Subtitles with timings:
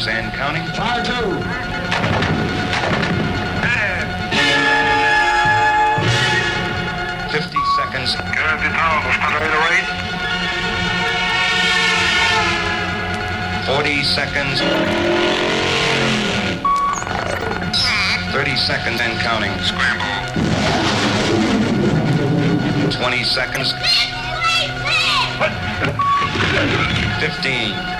[0.00, 0.64] seconds and counting.
[0.74, 1.12] Fire two.
[7.30, 8.14] Fifty seconds.
[13.66, 14.60] Forty seconds.
[18.32, 19.52] Thirty seconds and counting.
[19.60, 20.06] Scramble.
[22.90, 23.72] Twenty seconds.
[27.20, 27.99] Fifteen.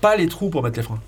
[0.00, 1.00] Pas les trous pour mettre les freins.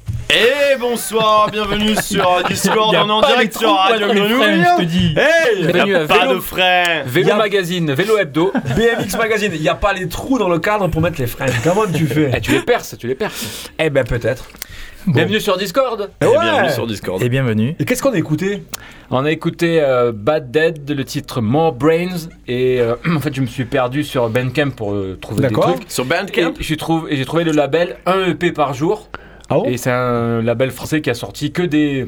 [0.97, 4.63] Bonsoir, bienvenue sur Discord, on est en direct sur Radio Grenouille.
[4.63, 5.15] je te dis.
[5.17, 6.35] Hey, Bienvenue y a à pas Vélo.
[6.35, 7.03] de frein.
[7.07, 8.53] Vélo Y a- Magazine, Vélo Hebdo.
[8.77, 11.47] BMX Magazine, il n'y a pas les trous dans le cadre pour mettre les freins.
[11.65, 13.71] Comment tu fais Eh, tu les perces, tu les perces.
[13.79, 14.45] Eh ben peut-être.
[15.07, 16.11] Bienvenue sur Discord.
[16.21, 16.37] Eh Et ouais.
[16.43, 17.23] bienvenue sur Discord.
[17.23, 17.75] Et bienvenue.
[17.79, 18.63] Et qu'est-ce qu'on a écouté
[19.11, 22.29] On a écouté euh, Bad Dead, le titre More Brains.
[22.47, 25.73] Et euh, en fait, je me suis perdu sur Bandcamp pour euh, trouver des D'accord.
[25.77, 25.91] trucs.
[25.91, 29.09] Sur Et Bandcamp j'ai trouvé, et j'ai trouvé le label 1 EP par jour.
[29.49, 32.07] Ah bon Et c'est un label français qui a sorti que des,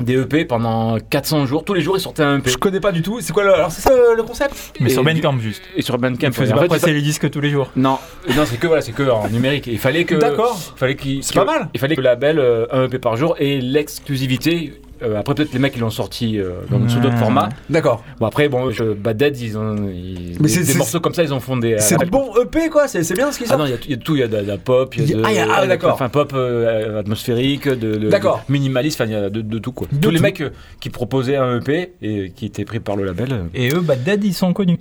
[0.00, 1.64] des EP pendant 400 jours.
[1.64, 2.50] Tous les jours, il sortait un EP.
[2.50, 3.20] Je connais pas du tout.
[3.20, 3.54] C'est quoi le...
[3.54, 4.74] Alors c'est ça le, le concept?
[4.80, 5.62] Mais Et sur Bandcamp juste.
[5.74, 6.28] Et sur Bandcamp.
[6.28, 6.58] Il faisait ouais.
[6.58, 7.70] En pas passer c'est les disques tous les jours.
[7.76, 7.98] Non,
[8.36, 9.66] non c'est que voilà, c'est que en numérique.
[9.66, 10.14] Il fallait que.
[10.14, 10.58] D'accord.
[10.76, 11.24] Il fallait qu'il.
[11.24, 11.68] C'est pas mal.
[11.74, 14.74] Il fallait que le label euh, un EP par jour et l'exclusivité.
[15.02, 17.18] Euh, après peut-être les mecs ils l'ont sorti euh, dans, sous d'autres Mmh.
[17.18, 17.48] formats.
[17.70, 18.02] D'accord.
[18.18, 21.32] Bon après bon je, Bad Dead ils ont ils- Mais des, morceaux comme ça ils
[21.34, 21.74] ont fondé.
[21.74, 23.74] euh, C'est un bon EP quoi, c'est bien ce qu'ils Ah sortent non, il y,
[23.74, 25.14] a tout- il y a tout, il y a de, de la pop, il y
[25.14, 25.92] a de, ah, y a- ah, d'accord.
[25.94, 28.42] enfin pop euh, atmosphérique, de, de- D'accord.
[28.48, 29.86] de minimaliste, enfin il y a de, de tout quoi.
[29.92, 33.04] De Tous les mecs euh, qui proposaient un EP et qui étaient pris par le
[33.04, 34.78] label, euh, Et eux, Bad Dead, ils sont connus.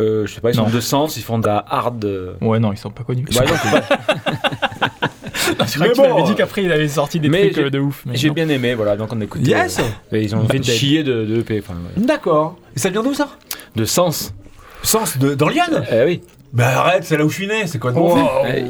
[0.00, 0.66] euh, je sais pas, ils Non.
[0.68, 2.04] sont de sens, ils font de la hard.
[2.04, 3.24] euh, Ouais, non, ils sont pas connus.
[3.34, 3.70] bah non, c'est
[5.54, 7.54] pas- C'est vrai Mais qu'il bon, avait dit qu'après, il avait sorti des mais trucs
[7.56, 8.04] j'ai- euh, de ouf.
[8.12, 8.34] J'ai non.
[8.34, 9.50] bien aimé, voilà, donc on a écouté.
[9.50, 9.78] Yes
[10.12, 12.04] euh, ils ont fait chier de, de EP, enfin, ouais.
[12.04, 12.56] D'accord.
[12.76, 13.28] Et ça vient d'où ça?
[13.76, 14.32] De sens.
[14.82, 16.22] Sens de, dans Lyon Eh oui.
[16.52, 18.64] Bah arrête, c'est là où je suis né, c'est quoi de bon Eh,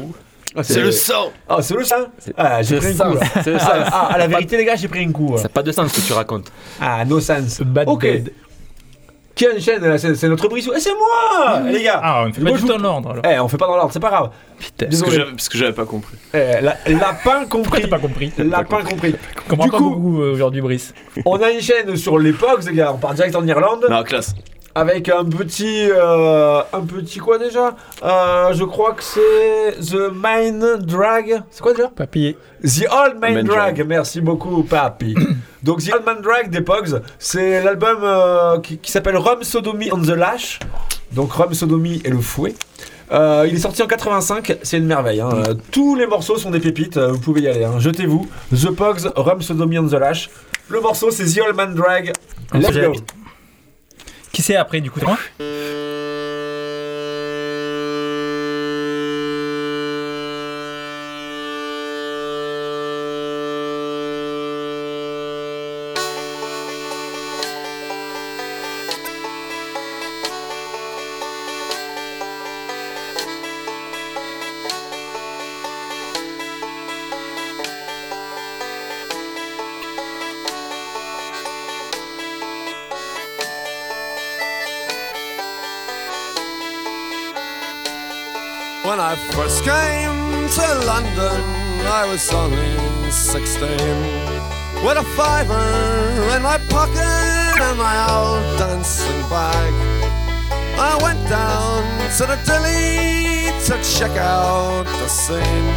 [0.61, 3.25] C'est le sang Ah, c'est le C'est- Ah, j'ai pris un sens, coup là.
[3.43, 3.89] c'est le Ah, sens.
[3.91, 5.33] ah, à la vérité les gars, j'ai pris un coup.
[5.37, 6.51] Ça n'a pas de sens ce que tu racontes.
[6.79, 7.61] Ah, no sense.
[7.61, 8.01] Bad Ok.
[8.03, 8.31] Dead.
[9.35, 10.71] Qui enchaîne là C'est c'est notre brissou.
[10.75, 12.83] Eh, c'est moi Les gars Ah, on ne fait pas je du vous- tout en
[12.83, 13.23] ordre alors.
[13.27, 14.29] Eh, on fait pas dans l'ordre, c'est pas grave.
[14.59, 14.85] Putain.
[14.85, 15.11] Parce que Désolé.
[15.17, 16.15] j'avais- parce que j'avais pas compris.
[16.35, 17.81] Eh, la- lapin compris.
[17.81, 19.15] t'as pas compris Lapin compris.
[19.49, 20.93] Comprends Du pas coup- beaucoup euh, aujourd'hui, Brice.
[21.25, 22.91] On a une chaîne sur l'époque, les gars.
[22.93, 23.87] On part direct en Irlande.
[23.89, 24.35] Non, classe.
[24.75, 25.87] Avec un petit.
[25.91, 27.75] euh, un petit quoi déjà?
[28.03, 29.79] Euh, Je crois que c'est.
[29.79, 31.43] The Main Drag.
[31.51, 31.89] C'est quoi déjà?
[31.89, 32.37] Papillé.
[32.63, 33.75] The Old Man Man Drag.
[33.75, 33.87] Drag.
[33.87, 35.13] Merci beaucoup, Papi.
[35.63, 39.91] Donc, The Old Man Drag des Pogs, c'est l'album euh, qui, qui s'appelle Rum Sodomy
[39.93, 40.59] on the Lash.
[41.11, 42.55] Donc, Rum Sodomy et le fouet.
[43.11, 45.21] Euh, il est sorti en 85, c'est une merveille.
[45.21, 45.29] hein.
[45.33, 47.63] Euh, tous les morceaux sont des pépites, euh, vous pouvez y aller.
[47.63, 47.77] hein.
[47.77, 48.27] Jetez-vous.
[48.51, 50.29] The Pogs, Rum Sodomy and the Lash.
[50.69, 52.11] Le morceau c'est The Old Man Drag.
[52.53, 52.93] Let's go.
[54.33, 54.99] Qui c'est après du coup
[89.13, 91.41] I first came to London,
[91.85, 93.69] I was only 16.
[94.83, 95.53] With a fiver
[96.35, 96.97] in my pocket
[97.61, 99.73] and my old dancing bag.
[100.79, 101.83] I went down
[102.17, 105.69] to the dilly to check out the scene.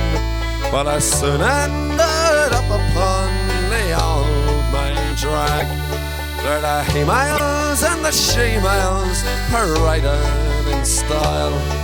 [0.72, 3.28] But I soon ended up upon
[3.68, 5.66] the old main drag.
[6.42, 11.75] There the he-males and the she-males paraded in style.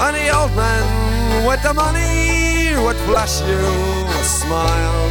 [0.00, 3.62] The old man with the money would flash you
[4.08, 5.10] a smile.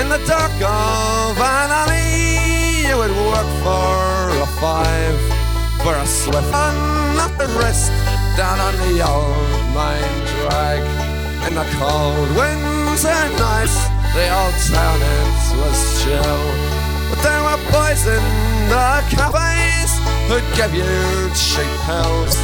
[0.00, 5.18] In the dark of an alley, you would work for a five.
[5.82, 7.90] For a swift and up the wrist
[8.36, 10.82] down on the old mine drag.
[11.46, 13.78] In the cold winter nights,
[14.12, 16.42] the old town it was chill.
[17.10, 18.24] But there were boys in
[18.68, 19.92] the cafes
[20.28, 22.36] who'd give you cheap pills.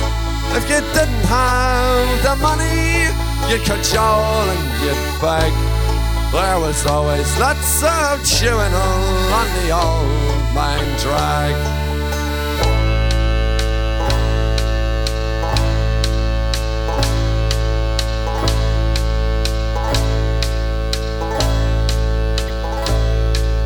[0.55, 3.09] If you didn't have the money,
[3.49, 5.53] you'd cajole and you'd beg.
[6.31, 11.57] There was always lots of chewing on the old mine drag.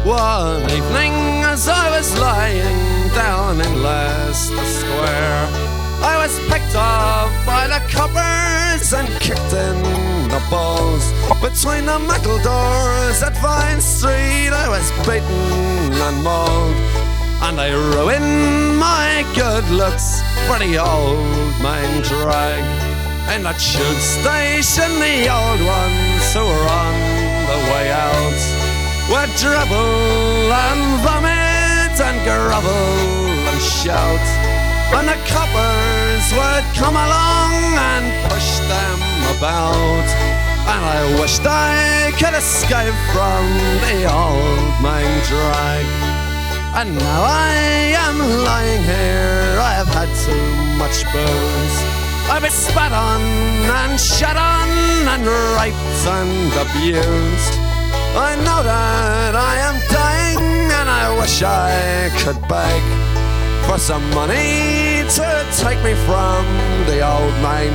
[0.06, 5.65] One evening, as I was lying down in Leicester Square,
[6.02, 9.78] I was picked up by the coppers and kicked in
[10.28, 11.12] the balls.
[11.40, 16.76] Between the metal doors at Vine Street, I was beaten and mauled.
[17.42, 21.18] And I ruined my good looks for the old
[21.62, 22.64] man drag.
[23.34, 26.94] In the tube station, the old ones who were on
[27.50, 28.40] the way out
[29.10, 32.72] would dribble and vomit and grovel
[33.50, 34.35] and shout.
[34.94, 38.98] And the coppers would come along and push them
[39.36, 40.06] about.
[40.70, 43.44] And I wished I could escape from
[43.82, 45.86] the old mine drag.
[46.78, 47.56] And now I
[48.06, 51.76] am lying here, I have had too much booze.
[52.28, 53.22] I've been spat on
[53.80, 54.68] and shut on
[55.12, 55.22] and
[55.56, 57.54] raped and abused.
[58.18, 63.05] I know that I am dying and I wish I could beg
[63.66, 66.44] for some money to take me from
[66.86, 67.72] the old main.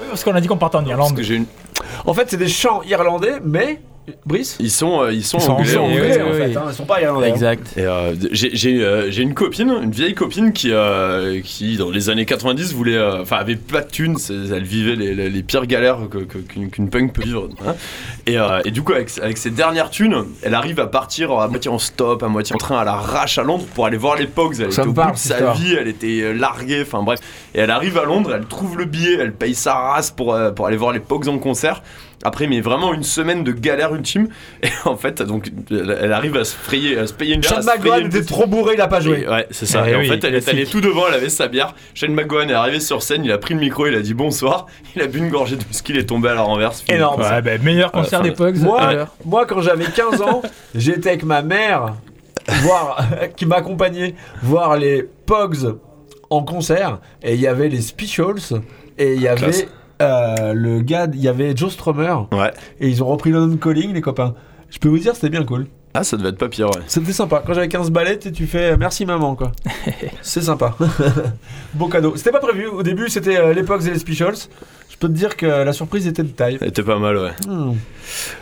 [0.00, 1.14] Oui, Parce qu'on a dit qu'on partait en Parce Irlande.
[1.14, 1.46] que j'ai une-
[2.04, 3.80] En fait, c'est des chants irlandais, mais.
[4.24, 5.68] Brice Ils sont, euh, ils sont Ils sont anglais.
[5.68, 6.20] Ils sont anglais, fait.
[6.20, 6.52] anglais oui, en oui.
[6.52, 7.26] fait, hein, ils sont pas irlandais.
[7.28, 7.32] hein.
[7.34, 7.66] Exact.
[7.78, 12.08] Euh, j'ai j'ai, euh, j'ai une copine, une vieille copine qui, euh, qui dans les
[12.08, 15.66] années 90 voulait, euh, enfin avait pas de thunes, elle vivait les, les- les pires
[15.66, 15.98] galères
[16.72, 17.48] qu'une punk peut vivre.
[17.66, 17.74] hein.
[18.26, 21.48] Et, euh, et du coup avec, avec ses dernières thunes, elle arrive à partir à
[21.48, 24.26] moitié en stop, à moitié en train à l'arrache à Londres pour aller voir les
[24.26, 24.54] Pogs.
[24.60, 25.54] Elle Ça était me au bout parle, de sa histoire.
[25.56, 27.18] vie, elle était larguée, enfin bref.
[27.54, 30.50] Et elle arrive à Londres, elle trouve le billet, elle paye sa race pour, euh,
[30.52, 31.82] pour aller voir les Pogs en concert.
[32.26, 34.28] Après, mais vraiment une semaine de galère ultime.
[34.64, 37.62] Et en fait, donc, elle arrive à se frayer, à se payer une bière.
[37.62, 39.22] Frayer McGowan était petite- trop bourré, il a pas joué.
[39.22, 39.84] et ouais, c'est ça.
[39.86, 41.74] Eh et en fait, elle est allée tout devant, elle avait sa bière.
[41.94, 44.66] Shane McGowan est arrivé sur scène, il a pris le micro, il a dit bonsoir.
[44.96, 46.80] Il a bu une gorgée de whisky, il est tombé à la renverse.
[46.80, 46.96] fini.
[46.96, 47.20] Énorme.
[47.20, 48.56] Ouais, bah, meilleur concert enfin, des Pogs.
[48.58, 50.40] Moi, moi, quand j'avais 15 ans,
[50.74, 51.94] j'étais avec ma mère,
[52.62, 53.06] voir,
[53.36, 55.76] qui m'accompagnait, voir les Pogs
[56.30, 56.98] en concert.
[57.22, 58.60] Et il y avait les Specials.
[58.98, 59.66] Et il y avait Classe.
[60.02, 62.14] Euh, le gars, il y avait Joe Strummer.
[62.32, 62.52] Ouais.
[62.80, 64.34] Et ils ont repris London Calling, les copains.
[64.70, 65.66] Je peux vous dire, c'était bien cool.
[65.98, 66.82] Ah, ça devait être pas pire, ouais.
[66.86, 67.42] C'était sympa.
[67.46, 69.52] Quand j'avais 15 balais, tu fais euh, merci maman, quoi.
[70.20, 70.76] C'est sympa.
[71.74, 72.14] bon cadeau.
[72.16, 72.66] C'était pas prévu.
[72.66, 74.36] Au début, c'était euh, et les Specials.
[74.90, 76.58] Je peux te dire que la surprise était de taille.
[76.60, 77.30] C'était pas mal, ouais.
[77.48, 77.72] Hmm.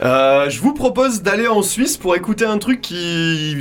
[0.03, 3.57] Euh, je vous propose d'aller en Suisse pour écouter un truc qui,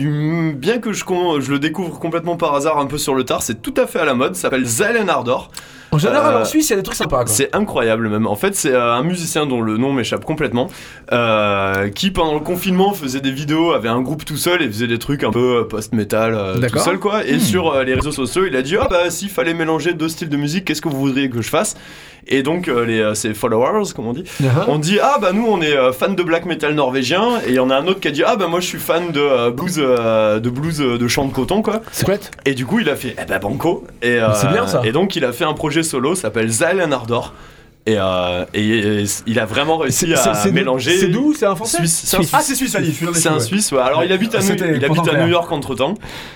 [0.55, 3.73] bien que je le découvre complètement par hasard un peu sur le tard, c'est tout
[3.77, 4.35] à fait à la mode.
[4.35, 5.51] Ça s'appelle Zelen Ardor.
[5.93, 7.23] En général, Euh, en Suisse, il y a des trucs sympas.
[7.27, 8.25] C'est incroyable même.
[8.27, 10.67] En fait, c'est euh, un musicien dont le nom m'échappe complètement,
[11.11, 14.87] euh, qui pendant le confinement faisait des vidéos, avait un groupe tout seul et faisait
[14.87, 17.25] des trucs un peu euh, post-metal euh, tout seul quoi.
[17.25, 20.09] Et sur euh, les réseaux sociaux, il a dit ah bah s'il fallait mélanger deux
[20.09, 21.75] styles de musique, qu'est-ce que vous voudriez que je fasse?
[22.27, 24.65] Et donc euh, les euh, ses followers, comme on dit, Uh-huh.
[24.67, 27.55] on dit ah bah nous on est euh, fan de black metal norvégien et il
[27.55, 29.19] y en a un autre qui a dit ah bah moi je suis fan de
[29.19, 31.81] euh, blues euh, de blues euh, de chant de coton quoi.
[31.91, 32.31] C'est chouette.
[32.45, 33.85] Et du coup, il a fait eh ben banco.
[34.01, 34.81] Et, euh, c'est bien, ça.
[34.83, 37.33] Et donc, il a fait un projet solo, s'appelle Zalen Ardor.
[37.85, 40.97] Et, euh, et, et il a vraiment réussi à mélanger.
[40.97, 41.33] C'est d'où?
[41.33, 41.79] C'est un français?
[41.79, 42.03] Suisse.
[42.05, 42.31] C'est un Suisse.
[42.33, 43.39] Ah, c'est Suisse, les C'est un.
[43.41, 43.81] Suisse, ouais.
[43.81, 45.25] Alors, il habite à, New, C'était il habite pourtant à clair.
[45.25, 45.95] New York entre temps.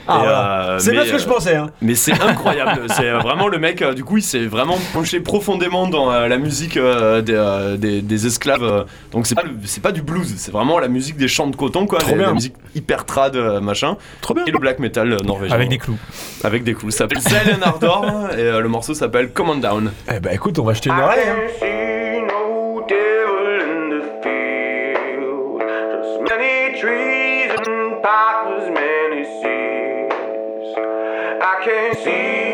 [0.09, 0.75] Ah, voilà.
[0.79, 1.55] C'est bien ce que je pensais.
[1.55, 1.69] Hein.
[1.81, 2.81] Mais c'est incroyable.
[2.89, 6.27] c'est euh, vraiment le mec, euh, du coup, il s'est vraiment penché profondément dans euh,
[6.27, 8.63] la musique euh, des, euh, des, des esclaves.
[8.63, 8.83] euh.
[9.13, 11.55] donc, c'est pas, le- c'est pas du blues, c'est vraiment la musique des champs de
[11.55, 11.99] coton, quoi.
[11.99, 12.27] Trop la, bien.
[12.27, 13.95] la musique hyper trad, euh, machin.
[14.19, 14.43] Trop bien.
[14.45, 15.55] Et le black metal euh, norvégien.
[15.55, 15.97] Avec des clous.
[16.43, 16.91] Avec des clous.
[16.91, 18.05] Ça s'appelle Silent Ardor
[18.37, 19.93] et euh, le morceau s'appelle Command Down.
[20.13, 21.21] Eh bah écoute, on va jeter une oreille.
[21.37, 21.49] Hein.
[21.59, 25.61] see no devil in the field.
[25.61, 30.75] Just many trees and poplars, many seas.
[31.39, 32.46] I can't see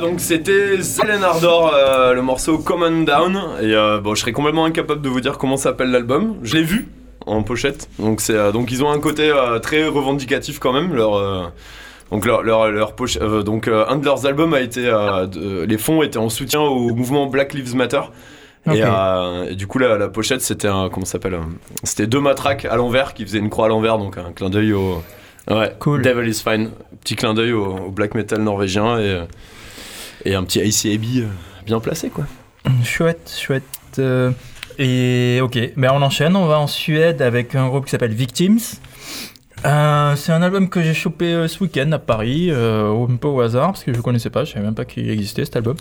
[0.00, 3.36] donc c'était Silent Ardor, euh, le morceau Command Down.
[3.62, 6.36] Et euh, bon, je serais complètement incapable de vous dire comment s'appelle l'album.
[6.42, 6.88] Je l'ai vu
[7.26, 7.88] en pochette.
[7.98, 10.94] Donc, c'est, euh, donc ils ont un côté très revendicatif quand même.
[10.94, 11.52] Leur,
[12.10, 15.26] donc leur, leur, leur poche- euh, donc euh, un de leurs albums a été, euh,
[15.26, 18.00] de- les fonds étaient en soutien au mouvement Black Lives Matter.
[18.70, 18.82] Et,
[19.50, 21.38] et du coup la, la pochette c'était un comment s'appelle
[21.82, 24.74] C'était deux matraques à l'envers qui faisaient une croix à l'envers, donc un clin d'œil
[24.74, 25.02] au
[25.50, 26.02] ouais, Cool.
[26.02, 26.70] Devil is Fine,
[27.02, 29.20] petit clin d'œil au, au black metal norvégien et
[30.24, 31.26] et un petit ICAB euh,
[31.66, 32.24] bien placé quoi.
[32.84, 33.64] Chouette, chouette.
[33.98, 34.30] euh,
[34.78, 38.58] et ok, ben on enchaîne, on va en Suède avec un groupe qui s'appelle Victims.
[39.66, 43.28] Euh, c'est un album que j'ai chopé euh, ce week-end à Paris, euh, un peu
[43.28, 45.76] au hasard, parce que je connaissais pas, je savais même pas qu'il existait cet album.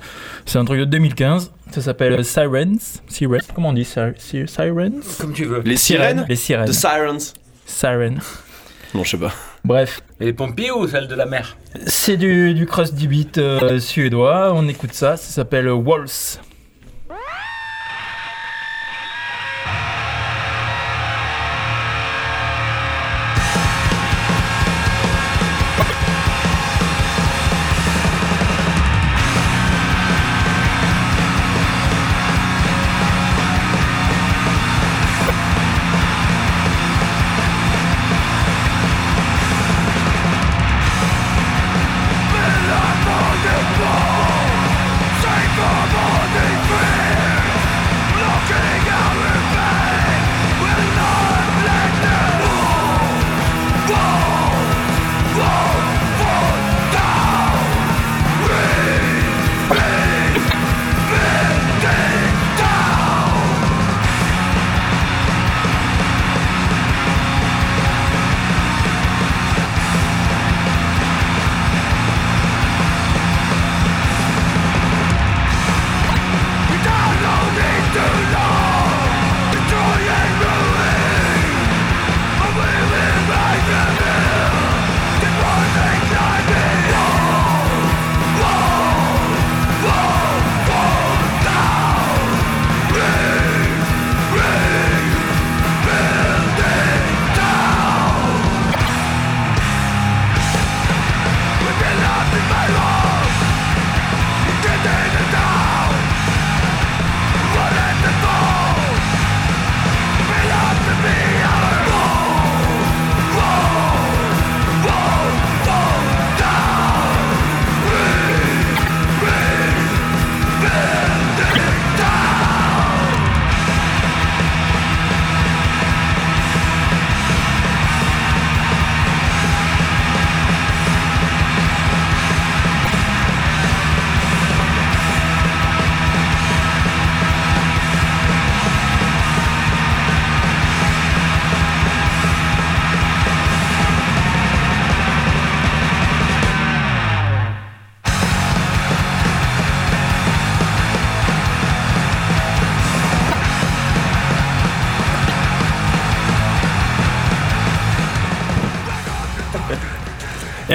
[0.45, 3.01] C'est un truc de 2015, ça s'appelle Sirens.
[3.07, 5.17] Sirens, comment on dit Sir- Sir- Sirens?
[5.21, 5.61] Comme tu veux.
[5.63, 6.67] Les sirènes Les sirènes.
[6.67, 7.33] The Sirens.
[7.65, 8.19] Sirens.
[8.93, 9.31] Non, je sais pas.
[9.65, 11.57] Bref, Et les pompiers ou celle de la mer.
[11.85, 16.39] C'est du, du crust beat euh, suédois, on écoute ça, ça s'appelle Waltz.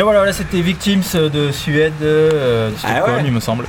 [0.04, 3.22] Voilà, voilà, c'était Victims de Suède, euh, de Ah ouais.
[3.24, 3.64] il me semble.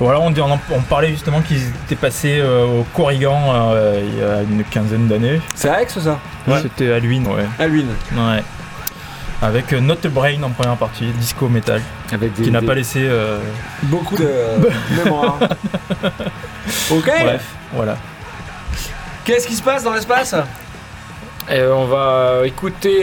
[0.00, 0.32] Voilà, on,
[0.70, 5.08] on, parlait justement qu'ils étaient passés euh, au Corrigan euh, il y a une quinzaine
[5.08, 5.40] d'années.
[5.56, 6.18] C'est Aix ça
[6.62, 7.44] C'était à Luynes, ouais.
[7.58, 7.86] Alwyn.
[8.12, 8.42] ouais.
[9.42, 11.80] Avec euh, Not a Brain en première partie, disco metal,
[12.12, 13.00] Avec des, qui n'a des- pas laissé.
[13.02, 13.38] euh,
[13.84, 14.28] Beaucoup de
[15.04, 15.38] mémoire.
[16.90, 17.04] ok.
[17.22, 17.96] Bref, voilà.
[19.24, 20.34] Qu'est-ce qui se passe dans l'espace?
[21.50, 23.02] Et on va écouter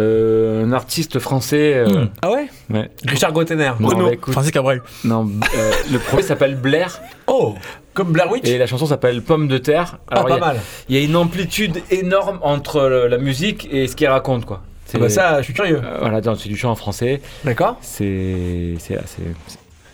[0.00, 1.74] euh, un artiste français.
[1.74, 2.08] euh, Hmm.
[2.22, 2.90] Ah ouais ouais.
[3.06, 3.72] Richard Gottener.
[3.80, 4.82] Non, écouter- Francis Cabrel.
[5.04, 7.54] non, euh, le premier s'appelle Blair Oh
[7.94, 9.98] Comme Blair Witch et la chanson s'appelle Pomme de terre.
[10.10, 10.56] Ah, pas il y a- mal.
[10.88, 14.62] il y, a une amplitude énorme entre le- la musique et ce qu'il raconte, quoi.
[14.94, 15.80] Ah bah ça, je suis curieux.
[15.84, 17.20] Euh, voilà, donc, c'est du chant en français.
[17.44, 17.76] D'accord.
[17.80, 18.74] C'est.
[18.80, 18.98] C'est.
[19.06, 19.22] c'est-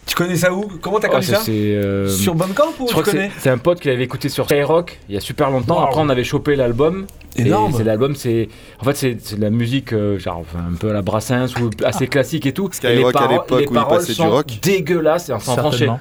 [0.07, 0.71] Tu connais ça où?
[0.81, 1.40] Comment t'as oh, connu c'est- ça?
[1.45, 3.31] c'est, euh, Sur Bandcamp ou je tu crois que connais?
[3.37, 5.79] c'est c'est un pote qui l'avait écouté sur Skyrock il y a super longtemps.
[5.81, 5.85] Wow.
[5.87, 7.07] Après, on avait chopé l'album.
[7.38, 7.72] Énorme.
[7.77, 8.49] C'est l'album, c'est
[8.81, 11.70] en fait c'est de la musique euh, genre enfin, un peu à la Brassens ou
[11.85, 12.70] assez classique et tout.
[12.85, 14.46] Et les à paro- les où il paroles passait du sont rock.
[14.62, 15.31] dégueulasses.
[15.31, 16.01] Enfin, franchement, Certainement.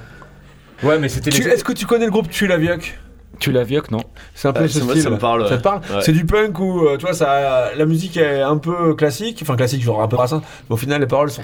[0.82, 1.46] ouais, mais c'était les...
[1.48, 2.98] Est-ce que tu connais le groupe Tu la Vioque?
[3.38, 4.00] Tu l'as vu que non
[4.34, 5.02] C'est un peu Ah, ce style.
[5.02, 6.00] ça me parle, Ça te parle Ouais.
[6.00, 9.40] C'est du punk où, euh, tu vois, ça, la musique est un peu classique.
[9.42, 10.40] Enfin, classique, genre un peu Brassens.
[10.70, 11.42] Mais au final, les paroles sont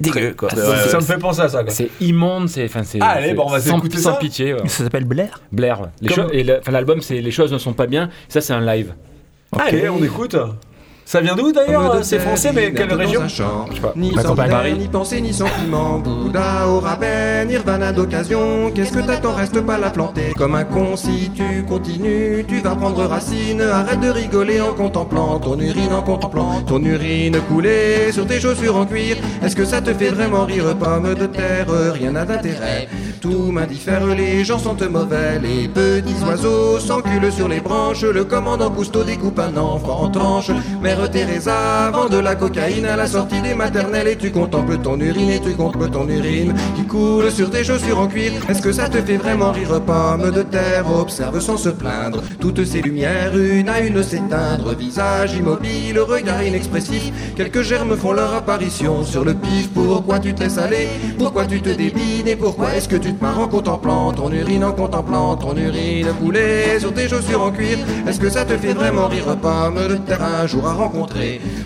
[0.00, 0.48] dégueu, quoi.
[0.52, 1.72] Ouais, Donc, ouais, ça me fait penser à ça, quoi.
[1.72, 2.98] C'est immonde, c'est enfin c'est.
[3.00, 4.18] Ah, allez, c'est bon, on va sans, s'écouter sans ça.
[4.18, 4.54] pitié.
[4.54, 4.66] ouais.
[4.68, 5.80] Ça s'appelle Blair Blair.
[5.80, 5.88] ouais.
[6.00, 8.08] Les Comme- choses- et le- enfin, l'album c'est les choses ne sont pas bien.
[8.28, 8.94] Ça c'est un live.
[9.58, 10.36] Allez, on écoute.
[11.10, 13.92] Ça vient d'où d'ailleurs euh, C'est français, mais quelle région Je sais pas.
[13.96, 14.76] Ni campagne.
[14.78, 15.98] ni pensée, ni sentiment.
[15.98, 18.70] Bouddha au rabais, Nirvana d'occasion.
[18.72, 20.32] Qu'est-ce que t'attends, reste pas la planter.
[20.36, 23.60] Comme un con, si tu continues, tu vas prendre racine.
[23.60, 28.76] Arrête de rigoler en contemplant ton urine, en contemplant ton urine couler sur tes chaussures
[28.76, 29.16] en cuir.
[29.42, 31.66] Est-ce que ça te fait vraiment rire, pomme de terre?
[31.92, 32.86] Rien n'a d'intérêt.
[33.20, 38.02] Tout m'indiffère, les gens sont mauvais, les petits oiseaux s'enculent sur les branches.
[38.02, 40.52] Le commandant Cousteau découpe un enfant en tranches.
[40.80, 44.98] Mère Teresa vend de la cocaïne à la sortie des maternelles et tu contemples ton
[45.00, 48.32] urine et tu contemples ton urine qui coule sur tes chaussures en cuir.
[48.48, 50.84] Est-ce que ça te fait vraiment rire, pomme de terre?
[50.94, 54.74] Observe sans se plaindre toutes ces lumières, une à une s'éteindre.
[54.74, 57.10] Visage immobile, regard inexpressif.
[57.36, 59.70] Quelques germes font leur apparition sur le pif.
[59.70, 60.88] Pourquoi tu te laisses aller?
[61.18, 62.28] Pourquoi tu te débines?
[62.28, 66.08] Et pourquoi est-ce que tu te marres en contemplant ton urine, en contemplant ton urine
[66.20, 67.78] couler sur tes chaussures en cuir?
[68.06, 70.20] Est-ce que ça te fait vraiment rire, pomme de terre?
[70.22, 70.89] Un jour à rencontrer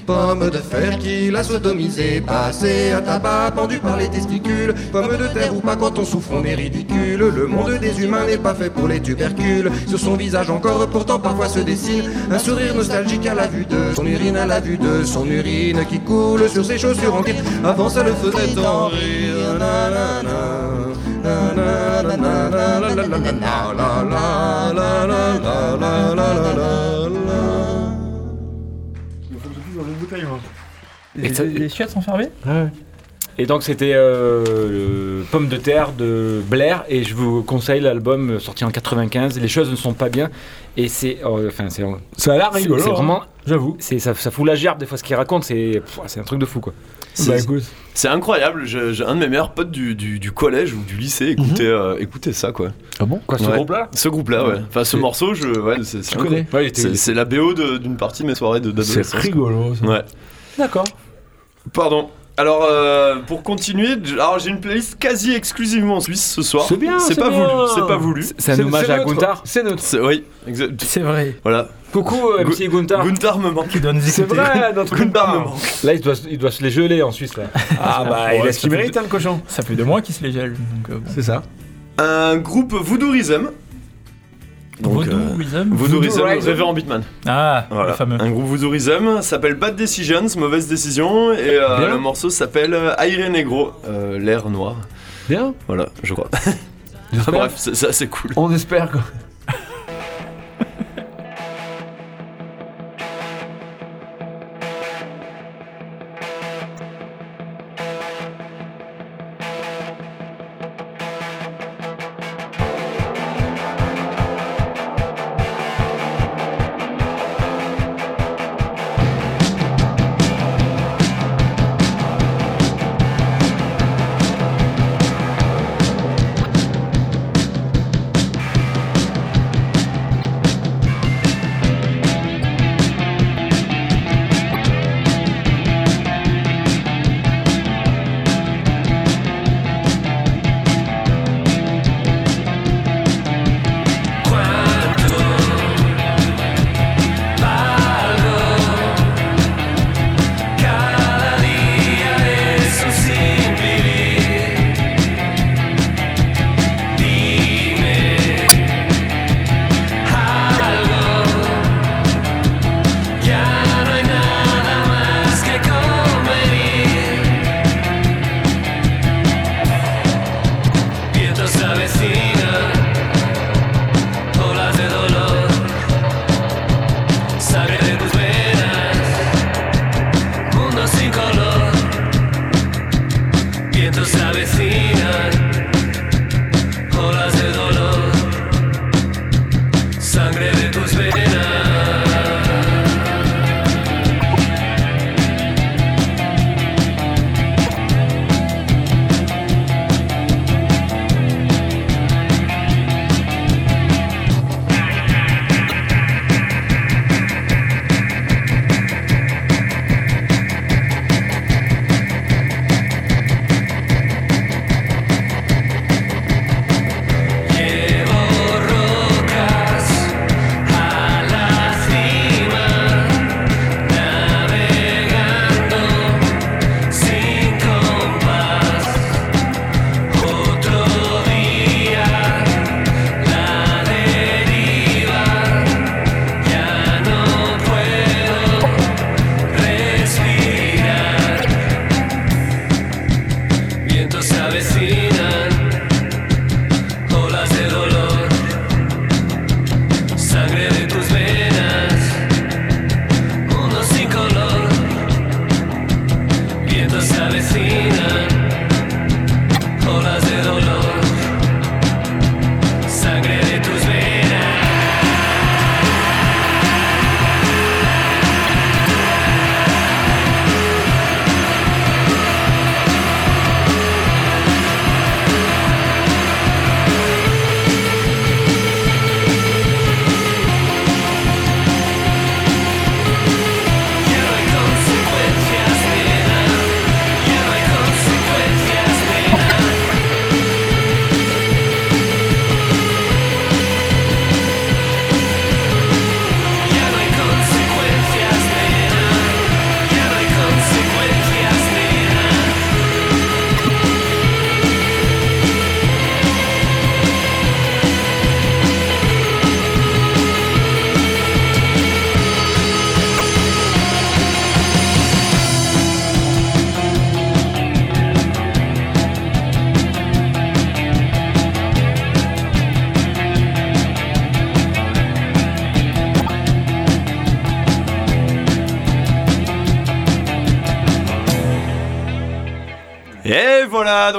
[0.06, 4.74] Pomme de fer qui l'a sodomisé, passé à tabac, pendu par les testicules.
[4.92, 7.32] Pomme de terre ou pas quand on souffre, on est ridicule.
[7.34, 9.70] Le monde des humains n'est pas fait pour les tubercules.
[9.86, 13.94] Sur son visage encore, pourtant parfois se dessine un sourire nostalgique à la vue de
[13.94, 17.36] son urine, à la vue de son urine qui coule sur ses chaussures en cuir.
[17.64, 19.58] Avant ça le faisait tant rire.
[31.16, 32.28] Les, ça- les chiottes sont fermées?
[33.36, 38.64] Et donc c'était euh, Pomme de terre de Blair et je vous conseille l'album sorti
[38.64, 39.40] en 95.
[39.40, 40.30] Les choses ne sont pas bien
[40.76, 41.82] et c'est euh, enfin c'est
[42.16, 42.80] Ça a l'air rigolo.
[42.80, 42.92] c'est hein.
[42.92, 43.76] vraiment J'avoue.
[43.80, 46.38] c'est ça, ça fout la gerbe des fois ce qu'il raconte c'est c'est un truc
[46.38, 46.72] de fou quoi.
[47.14, 47.54] C'est- Bah.
[47.96, 51.26] C'est incroyable, j'ai un de mes meilleurs potes du, du, du collège ou du lycée
[51.28, 52.70] écoutait, euh, écoutait ça quoi.
[52.98, 53.20] Ah bon?
[53.26, 53.52] Quoi ce Ouais.
[53.54, 54.54] groupe là Ce groupe-là, ouais.
[54.68, 58.82] Enfin, ce morceau, je, ouais, c'est Ouais, la BO d'une partie de mes soirées de-
[58.82, 59.76] C'est rigolo.
[59.76, 59.86] ça.
[59.86, 60.02] Ouais.
[60.58, 60.84] D'accord.
[61.72, 62.10] Pardon.
[62.36, 66.64] Alors, euh, pour continuer, alors j'ai une playlist quasi exclusivement suisse ce soir.
[66.68, 67.46] C'est bien, C'est c'est pas bien.
[67.46, 67.68] voulu.
[67.76, 68.24] C'est pas voulu.
[68.38, 69.04] C'est un hommage à.
[69.04, 69.40] Gunther.
[69.44, 69.62] C'est.
[69.78, 70.82] C'est- Oui, exact.
[70.84, 71.36] C'est vrai.
[71.44, 71.68] Voilà.
[71.92, 73.04] Coucou euh, MC Gunther.
[73.04, 73.68] Gunther me manque.
[73.68, 75.44] Qui donne C'est vrai, notre Gunther me Gunther.
[75.44, 75.60] manque.
[75.84, 77.44] Là il doit, il doit se les geler en Suisse là.
[77.80, 79.40] Ah bah, il a ce qu'il mérite, hein, le cochon.
[79.46, 80.54] Ça fait deux mois qu'il se les gèle.
[80.54, 81.10] Donc, euh, bon.
[81.14, 81.44] C'est ça.
[81.98, 83.50] Un groupe Voodoo Rhythm.
[84.80, 86.22] Donc, Voodoo Rhythm.
[86.44, 87.02] Révérend Beatman.
[87.26, 87.90] Ah, Voilà.
[87.90, 88.16] le fameux.
[88.20, 92.94] Un groupe Voodoo Rhythm s'appelle Bad Decisions, mauvaise décision, et euh, le morceau s'appelle euh,
[92.96, 94.76] Aire Negro, euh, l'air noir.
[95.28, 95.54] Bien.
[95.68, 96.28] Voilà, je crois.
[97.28, 98.32] Bref, c'est c'est assez cool.
[98.36, 99.02] On espère quoi.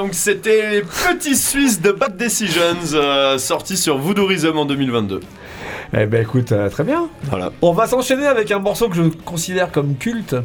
[0.06, 2.60] Donc c'était les petits Suisses de Bad Decisions
[2.94, 5.18] euh, sortis sur Voodoo Rhythm en 2022.
[5.98, 7.08] Eh ben écoute, euh, très bien.
[7.24, 7.50] Voilà.
[7.60, 10.36] On va s'enchaîner avec un morceau que je considère comme culte,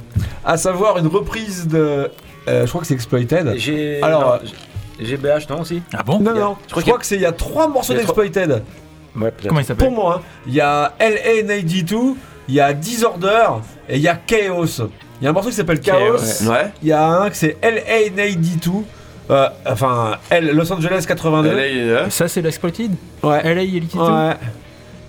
[0.43, 2.09] à savoir une reprise de.
[2.47, 3.53] euh, je crois que c'est Exploited.
[3.57, 4.01] J'ai.
[4.01, 4.37] Alors, non, euh,
[4.99, 7.05] j'ai- GBH, non aussi Ah bon Non, non, je crois crois, qu'il y a- que
[7.05, 8.63] c'est il y a trois morceaux il y a trois- d'Exploited.
[9.15, 9.47] Ouais, peut-être.
[9.47, 10.41] Comment il s'appelle Pour moi, hein.
[10.47, 12.15] il y a LA92,
[12.47, 13.45] il y a Disorder
[13.87, 14.65] et il y a Chaos.
[15.21, 16.17] Il y a un morceau qui s'appelle Chaos.
[16.41, 16.47] Ouais.
[16.49, 16.71] Ouais.
[16.81, 18.83] Il y a un que c'est LA92.
[19.29, 21.49] Euh, enfin, L, Los Angeles 82.
[21.51, 22.09] Et là, il est là.
[22.09, 22.91] Ça, c'est l'Exploited
[23.23, 23.41] Ouais.
[23.43, 24.33] LA, est Ouais.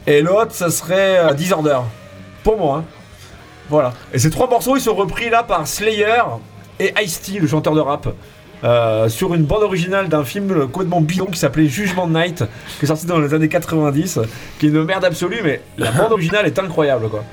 [0.06, 1.78] Et l'autre, ça serait euh, Disorder.
[2.44, 2.78] Pour moi.
[2.78, 2.84] hein.
[3.68, 3.92] Voilà.
[4.12, 6.22] Et ces trois morceaux, ils sont repris là par Slayer
[6.78, 8.08] et Ice-T, le chanteur de rap.
[8.64, 12.44] euh, sur une bande originale d'un film complètement bidon qui s'appelait Jugement de Night,
[12.78, 14.20] qui est sorti dans les années 90,
[14.60, 17.24] qui est une merde absolue, mais la bande originale est incroyable quoi.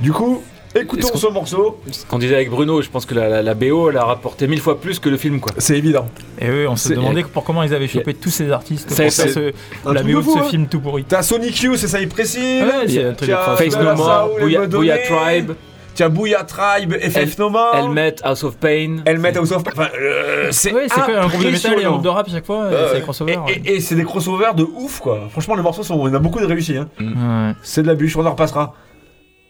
[0.00, 0.42] Du coup,
[0.80, 3.90] écoutons ce morceau, Ce qu'on disait avec Bruno, je pense que la, la- la BO,
[3.90, 5.52] elle a rapporté mille fois plus que le film, quoi.
[5.58, 6.08] c'est évident.
[6.40, 9.02] Et eux, on se C'est- demandait pour comment ils avaient chopé tous ces artistes Ça,
[9.04, 9.52] pour c'est faire
[9.84, 10.44] ce, la BO de ce hein.
[10.50, 11.04] film tout pourri.
[11.04, 12.62] T'as Sonic Youth et ça y précise.
[12.62, 13.30] Ouais, c'est un truc.
[13.30, 14.30] Face No More,
[14.68, 15.52] Booyah, Tribe,
[15.94, 17.74] Tiens, Booyah Tribe, FF Elle- No More.
[17.74, 18.98] Helmet, House of Pain.
[19.04, 19.64] Helmet House of.
[19.66, 22.30] Enfin, euh, c'est Ouais, c'est un groupe de métal et un groupe de rap à
[22.30, 23.38] chaque fois, Euh, c'est des crossovers.
[23.48, 25.22] Et, et- et c'est des crossovers de ouf quoi.
[25.32, 26.06] Franchement, les morceaux sont.
[26.06, 26.76] Il y en a beaucoup de réussis.
[26.76, 26.88] Hein.
[27.00, 27.52] Ouais.
[27.64, 28.74] C'est de la bûche, on en repassera.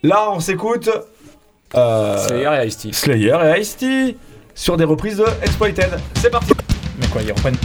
[0.03, 0.89] Là, on s'écoute.
[1.75, 2.93] Euh, Slayer et Ice-T.
[2.93, 4.17] Slayer et Ice-T
[4.55, 5.91] sur des reprises de Exploited.
[6.15, 6.53] C'est parti.
[7.01, 7.57] Mais quoi, ils reprennent.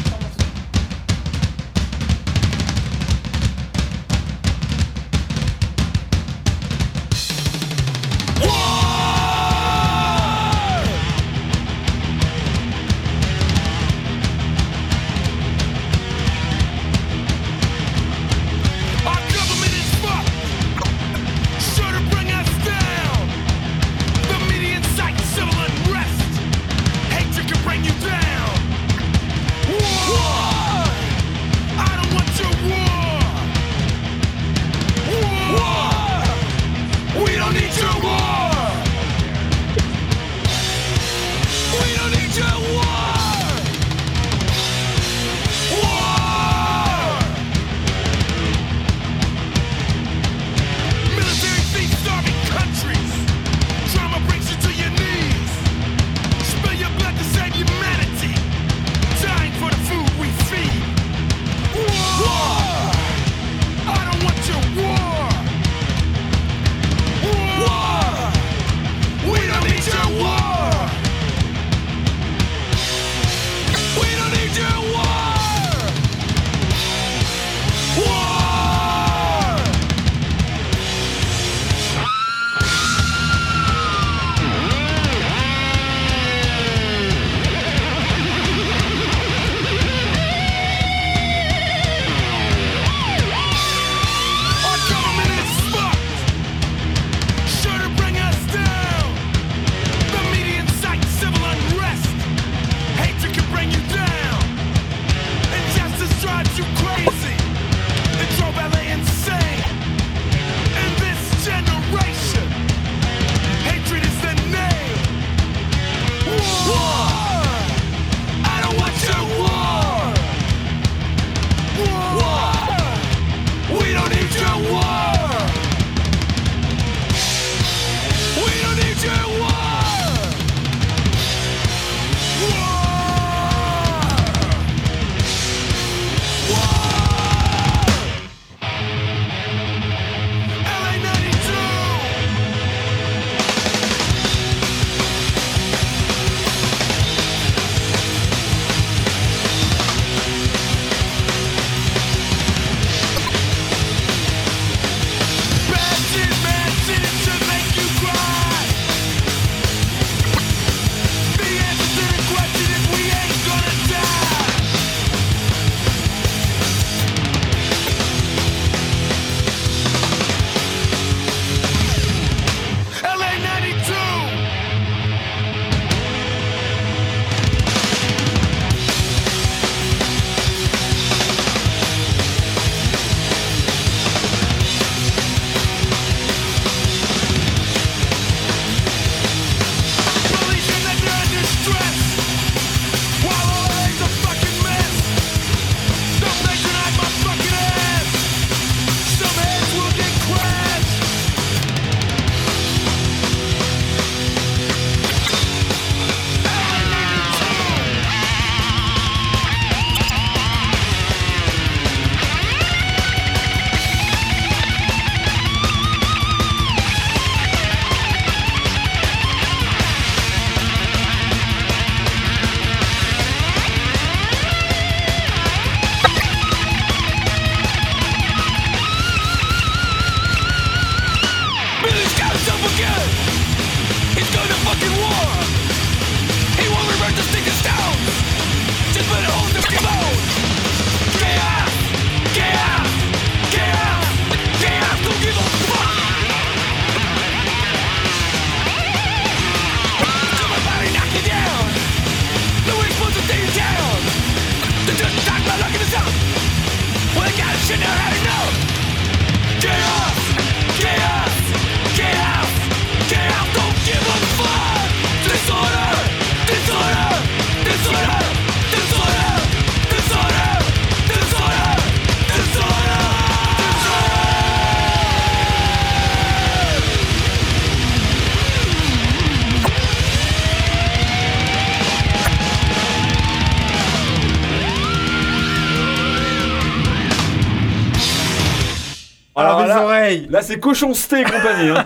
[290.33, 291.69] Là, c'est cochon sté et compagnie.
[291.69, 291.85] hein.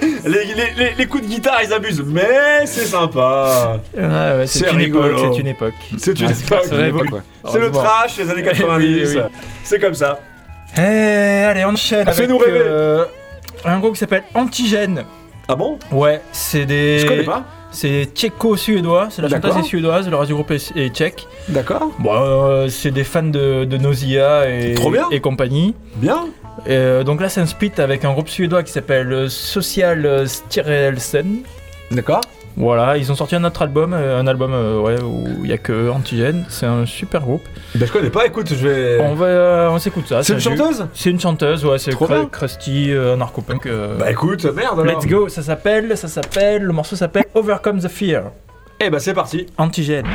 [0.24, 3.78] les, les- les- les coups de guitare ils abusent, mais c'est sympa.
[3.96, 5.12] Ouais, c'est une époque.
[5.34, 5.74] C'est une époque.
[5.98, 6.60] C'est une époque.
[6.64, 7.20] c'est une époque, ouais.
[7.50, 8.66] C'est le trash des années 90.
[9.16, 9.22] Oui, oui.
[9.64, 10.18] C'est comme ça.
[10.78, 12.60] Eh, allez, on enchaîne avec Fais-nous rêver.
[12.62, 13.04] euh,
[13.64, 15.04] un groupe qui s'appelle Antigène.
[15.48, 15.78] Ah bon?
[15.92, 16.98] Ouais, c'est des.
[17.00, 17.44] Je connais pas.
[17.72, 21.26] C'est tchéco-suédois, c'est la chanteuse est suédoise, le reste du groupe est, est tchèque.
[21.48, 21.90] D'accord.
[21.98, 25.06] Bon, euh, c'est des fans de, de Nausea et, Trop bien.
[25.10, 25.74] et compagnie.
[25.96, 26.24] Bien.
[26.68, 31.38] Euh, donc là, c'est un split avec un groupe suédois qui s'appelle euh, Social Styrelsen.
[31.90, 32.22] D'accord.
[32.58, 35.52] Voilà, ils ont sorti un autre album, euh, un album euh, ouais, où il y
[35.52, 36.46] a que Antigène.
[36.48, 37.42] C'est un super groupe.
[37.74, 38.98] Ben je connais pas, écoute, je vais.
[39.02, 40.22] On va, euh, on s'écoute ça.
[40.22, 42.24] C'est une chanteuse C'est une chanteuse, ouais, c'est bien.
[42.32, 43.66] crusty, euh, narcopunk.
[43.66, 43.96] euh.
[43.98, 44.86] Bah écoute, merde alors.
[44.86, 48.22] Let's go, ça s'appelle, ça s'appelle, le morceau s'appelle Overcome the Fear,
[48.80, 49.44] Eh bah c'est parti.
[49.58, 50.06] Antigène.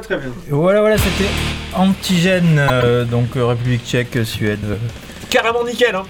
[0.00, 0.32] Très très bien.
[0.50, 1.28] Voilà, voilà, c'était
[1.74, 4.60] Antigène, euh, donc euh, République tchèque, euh, Suède.
[5.30, 6.04] Carrément nickel, hein.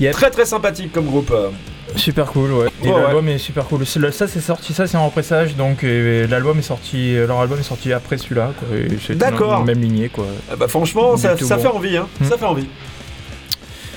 [0.00, 0.12] Yep.
[0.12, 1.30] Très très sympathique comme groupe.
[1.32, 1.48] euh.
[1.96, 2.68] Super cool, ouais.
[2.82, 3.86] Et Ouais, l'album est super cool.
[3.86, 7.38] C'est le- Ça, c'est sorti, ça, c'est en repressage, donc euh, l'album est sorti, leur
[7.40, 8.76] album est sorti après celui-là, quoi.
[8.76, 9.52] et c'est D'accord.
[9.52, 10.26] dans la même lignée, quoi.
[10.50, 11.62] Ah bah franchement, Du ça, tout ça bon.
[11.62, 12.08] fait envie, hein.
[12.20, 12.24] Hmm.
[12.24, 12.66] Ça fait envie.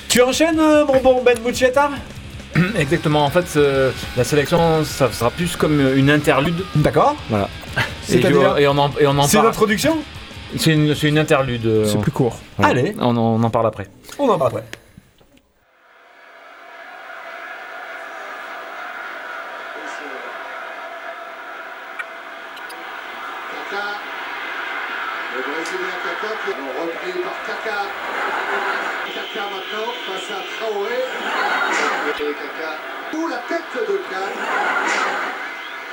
[0.08, 1.90] Tu enchaînes, euh, mon bon Ben Muccietta
[2.78, 6.62] Exactement, en fait, euh, la sélection, ça sera plus comme une interlude.
[6.76, 7.14] D'accord.
[7.28, 7.48] Voilà.
[8.10, 8.18] Et,
[8.62, 9.46] et on en, et on en C'est parle.
[9.48, 9.98] l'introduction
[10.56, 11.66] C'est une, c'est une interlude.
[11.66, 12.38] euh, C'est plus court.
[12.62, 12.94] Allez.
[12.98, 13.86] On, en- on en parle après.
[14.18, 14.64] On en parle après.
[23.68, 23.84] Kaka,
[25.34, 27.78] le Brésilien Kaka qui est repris par Kaka.
[29.14, 31.00] Kaka maintenant face à Traoré.
[32.08, 32.70] Et Kaka,
[33.12, 34.32] tout la tête de Kaka.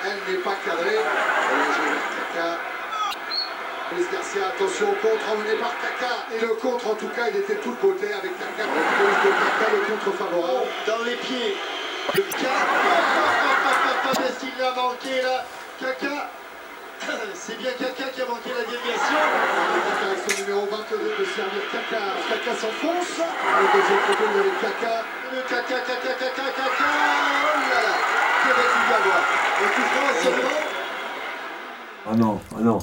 [0.05, 0.99] Elle n'est pas cadrée.
[0.99, 2.59] Elle est jouée vers Kaka.
[3.95, 6.13] Luis Garcia, attention au contre emmené par Kaka.
[6.35, 8.63] Et le contre, en tout cas, il était toute beauté avec Kaka.
[8.65, 10.67] Reprise de Kaka, le contre favorable.
[10.87, 11.55] Dans les pieds
[12.15, 12.55] de Kaka.
[14.15, 15.43] Qu'est-ce qu'il a manqué là
[15.79, 16.29] Kaka
[17.35, 19.21] c'est bien Kaka qui a manqué la déviation.
[20.01, 22.01] Avec son numéro 22 de servir Kaka.
[22.29, 23.17] Kaka s'enfonce.
[23.21, 25.03] Le deuxième côté, vous avez Kaka.
[25.33, 26.65] Le Kaka, Kaka, Kaka, Kaka.
[26.65, 27.95] Oh là là.
[28.41, 29.21] Que va-t-il y avoir
[29.61, 30.57] Un coup franc seulement.
[32.07, 32.79] Ah non, ah non.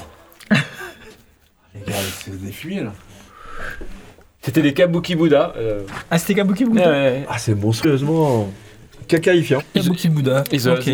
[1.74, 1.94] Les gars,
[2.24, 2.92] c'est des fumées là.
[4.52, 5.54] C'était des Kabuki Buddha.
[5.56, 5.80] euh,
[6.10, 7.24] Ah, c'était Kabuki ouais.
[7.26, 8.50] Ah, c'est monstrueusement
[9.08, 9.62] cacaïfiant.
[9.74, 10.44] Kabuki Buddha.
[10.52, 10.90] Ils ont- Ok.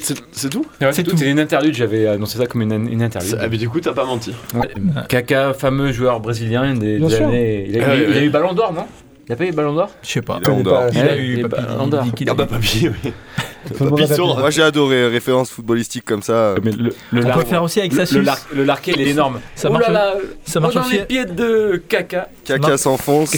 [0.00, 0.62] C'est c'est tout?
[0.62, 1.10] Ouais, C'est c'est tout.
[1.12, 1.16] tout.
[1.18, 3.38] C'était une interlude, j'avais annoncé ça comme une, une interlude.
[3.40, 4.34] Ah, mais du coup, t'as pas menti.
[4.52, 4.68] Ouais.
[5.08, 7.26] Kaka, fameux joueur brésilien des, Bien des sûr.
[7.28, 7.66] années.
[7.68, 8.26] Il a, Ah, il- ouais, il a ouais.
[8.26, 8.86] eu Ballon d'Or, non?
[9.28, 9.90] Il a pas eu Ballon d'Or?
[10.02, 10.40] Je sais pas.
[10.44, 10.86] Il a Andorre.
[10.92, 11.62] Il a eu Papy.
[11.88, 13.12] bah, qu'il a Ah bah, papy, oui.
[13.76, 14.38] Tout le monde.
[14.38, 16.54] Moi j'ai adoré références footballistiques comme ça.
[16.62, 18.14] Mais le, le On lar- peut faire aussi avec le, Sassus.
[18.18, 19.40] le, lar- le larquet, il est énorme.
[19.54, 20.14] Ça Oh marche- là là,
[20.44, 22.28] ça marche oh, dans aussi- les pieds de Kaka.
[22.44, 22.76] Caca Non.
[22.76, 23.36] s'enfonce.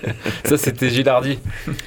[0.44, 1.38] Ça, c'était Gilardi.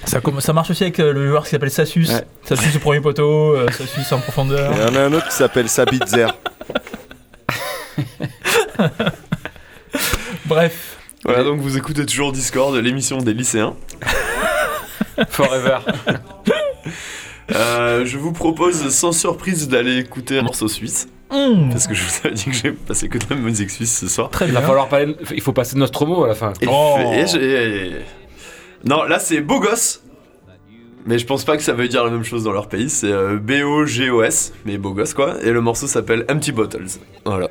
[0.05, 2.07] Ça marche aussi avec euh, le joueur qui s'appelle Sassus.
[2.09, 2.23] Ouais.
[2.45, 4.71] Sassus au premier poteau, euh, Sassus en profondeur.
[4.75, 6.27] Il y en a un autre qui s'appelle Sabitzer.
[10.45, 10.97] Bref.
[11.23, 13.75] Voilà, donc vous écoutez toujours Discord, l'émission des lycéens.
[15.29, 15.79] Forever.
[17.55, 21.07] Euh, je vous propose sans surprise d'aller écouter un morceau suisse.
[21.31, 23.97] Mmh, Parce que je vous avais dit que j'ai passé que de la musique suisse
[23.99, 24.29] ce soir.
[24.29, 24.67] très Il va bien.
[24.67, 25.15] falloir parler.
[25.33, 26.53] Il faut passer de Nostromo à la fin.
[26.61, 26.97] Et, Oh.
[26.99, 27.91] et
[28.85, 30.03] Non, là c'est beau gosse.
[31.05, 32.89] Mais je pense pas que ça veut dire la même chose dans leur pays.
[32.89, 35.35] C'est euh, B-O-G-O-S, mais beau gosse quoi.
[35.43, 36.87] Et le morceau s'appelle Empty Bottles.
[37.25, 37.49] Voilà.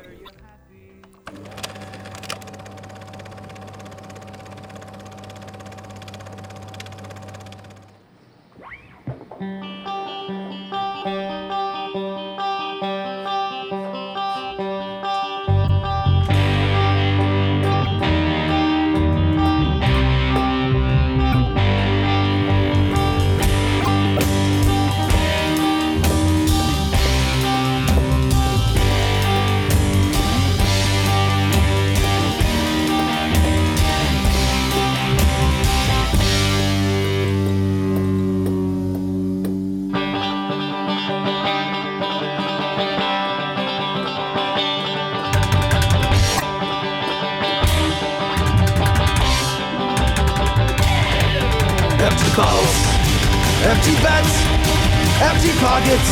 [51.99, 52.75] Empty bottles,
[53.67, 54.33] empty beds,
[55.19, 56.09] empty pockets,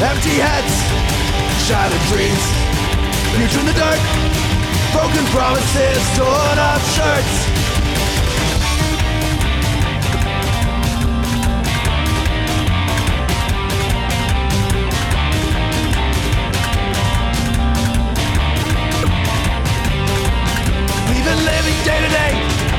[0.00, 0.74] empty heads,
[1.66, 2.44] shattered dreams,
[3.34, 4.00] future in the dirt,
[4.94, 7.58] broken promises, torn off shirts.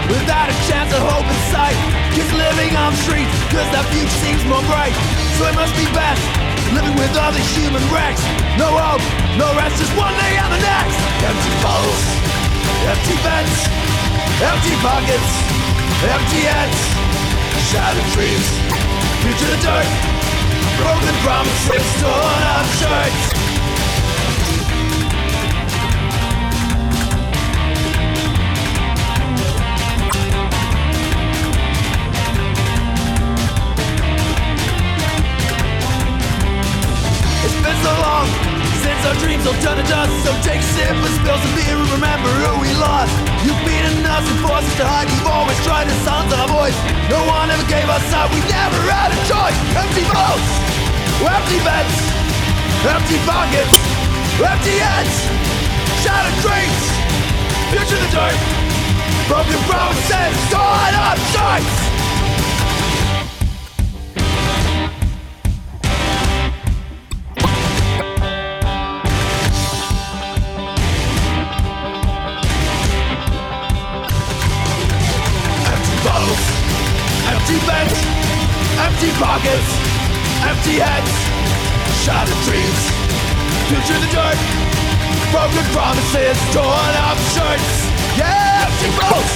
[0.10, 1.40] Without a chance of hope in
[2.20, 2.38] sight.
[2.40, 4.94] Living on streets cause the future seems more bright.
[5.38, 6.22] So it must be best
[6.74, 8.22] living with other human wrecks.
[8.58, 9.02] No hope,
[9.38, 10.98] no rest, just one day on the next.
[11.24, 12.04] Empty bottles,
[12.86, 13.56] empty beds,
[14.44, 15.30] empty pockets,
[16.06, 16.80] empty heads,
[17.72, 18.48] shattered dreams,
[19.24, 19.90] future the dirt,
[20.78, 23.29] broken promises, torn up shirts.
[38.82, 40.12] Since our dreams all turned to dust.
[40.26, 43.14] So take a sip spill some beer and remember who we lost.
[43.46, 45.08] You've beaten us and forced us to hide.
[45.12, 46.78] You've always tried to silence our voice.
[47.08, 48.32] No one ever gave us up.
[48.34, 49.58] We never had a choice.
[49.78, 50.50] Empty votes,
[51.24, 51.96] empty beds,
[52.84, 53.76] empty pockets,
[54.42, 55.16] empty heads,
[56.04, 56.84] shattered dreams,
[57.72, 58.40] future the dirt,
[59.28, 61.79] broken promises, torn up shirts.
[79.20, 79.70] Pockets,
[80.48, 81.12] empty heads,
[82.08, 82.82] shattered dreams,
[83.68, 84.40] future in the dirt,
[85.36, 87.70] broken promises, torn up shirts.
[88.16, 89.34] Yeah, empty bottles,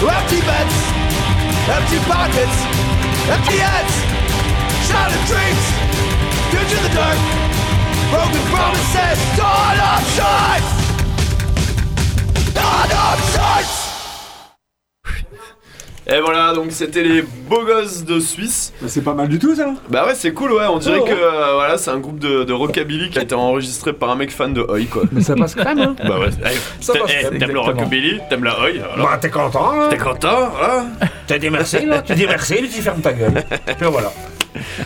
[0.00, 0.76] empty beds,
[1.68, 2.56] empty pockets,
[3.28, 3.94] empty heads,
[4.88, 5.64] shattered dreams,
[6.48, 7.20] future in the dirt,
[8.08, 10.72] broken promises, torn up shirts.
[12.56, 13.81] Torn up shirts.
[16.10, 18.72] Et voilà, donc c'était les beaux gosses de Suisse.
[18.88, 20.66] C'est pas mal du tout ça Bah ouais, c'est cool, ouais.
[20.68, 21.04] On dirait Oh.
[21.04, 24.16] que euh, voilà, c'est un groupe de, de rockabilly qui a été enregistré par un
[24.16, 25.04] mec fan de Oi, quoi.
[25.12, 28.20] Mais ça passe crème hein Bah ouais, hey, Ça passe hey, crème, t'aimes le rockabilly,
[28.28, 29.08] t'aimes la Oi, alors.
[29.10, 30.86] Bah t'es content là T'es content, voilà.
[31.28, 33.44] Tu dis merci là Tu dis merci et tu fermes ta gueule.
[33.68, 34.12] Et voilà.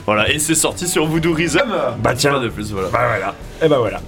[0.04, 1.72] Voilà, et c'est sorti sur Voodoo Rhythm.
[1.98, 2.32] Bah tiens.
[2.34, 2.88] Pas de plus, voilà.
[2.90, 3.34] Bah voilà.
[3.64, 4.00] Et bah voilà.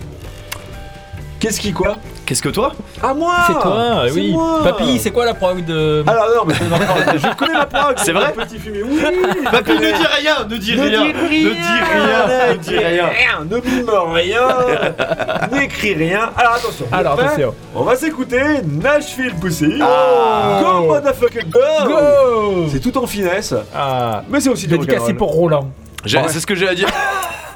[1.40, 1.96] Qu'est-ce qui quoi?
[2.28, 2.72] Qu'est-ce que toi
[3.02, 4.32] À moi C'est toi, C'est oui.
[4.32, 4.60] moi.
[4.62, 6.04] Papy, c'est quoi la prog de.
[6.06, 7.02] Alors non, mais c'est ma prog.
[7.16, 7.94] Je connais la prog.
[7.96, 8.82] C'est vrai Petit fumier.
[8.82, 9.00] Oui.
[9.50, 12.76] Papy, ne dis rien, ne dis Ne rien, dis rien, ne dis rien, ne dis
[12.76, 13.08] rien.
[13.48, 14.42] ne mime rien,
[15.52, 16.28] n'écris rien.
[16.36, 16.84] Alors attention.
[16.92, 17.54] Alors, attention.
[17.74, 19.78] On va s'écouter Nashville Pussy.
[19.80, 20.60] Ah.
[20.62, 21.60] Go motherfucker go.
[21.86, 24.22] Go C'est tout en finesse, Ah.
[24.28, 25.70] mais c'est aussi du Dédicacé pour Roland.
[26.04, 26.88] C'est ce que j'ai à dire.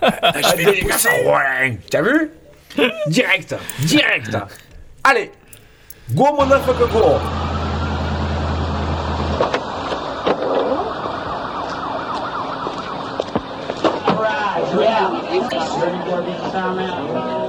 [0.04, 1.76] Ah, à Roland.
[1.88, 2.30] T'as vu?
[2.74, 3.52] Direct,
[3.86, 4.34] direct.
[5.04, 5.30] Allez,
[6.14, 7.18] go motherfucker go.
[16.54, 17.41] Non,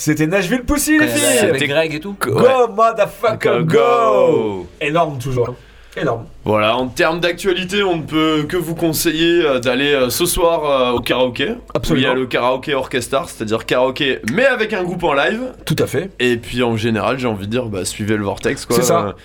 [0.00, 1.38] C'était Nashville Pussy les filles.
[1.40, 2.16] Avec Greg et tout.
[2.18, 4.66] Go motherfucker go.
[4.80, 5.54] Énorme toujours.
[5.94, 6.24] Énorme.
[6.42, 10.64] Voilà, en termes d'actualité, on ne peut que vous conseiller euh, d'aller euh, ce soir
[10.64, 11.50] euh, au karaoké.
[11.74, 12.00] Absolument.
[12.00, 15.52] Où il y a le karaoké orchestra, c'est-à-dire karaoké mais avec un groupe en live.
[15.66, 16.10] Tout à fait.
[16.18, 18.76] Et puis en général, j'ai envie de dire, bah, suivez le vortex quoi.
[18.76, 19.16] C'est ça.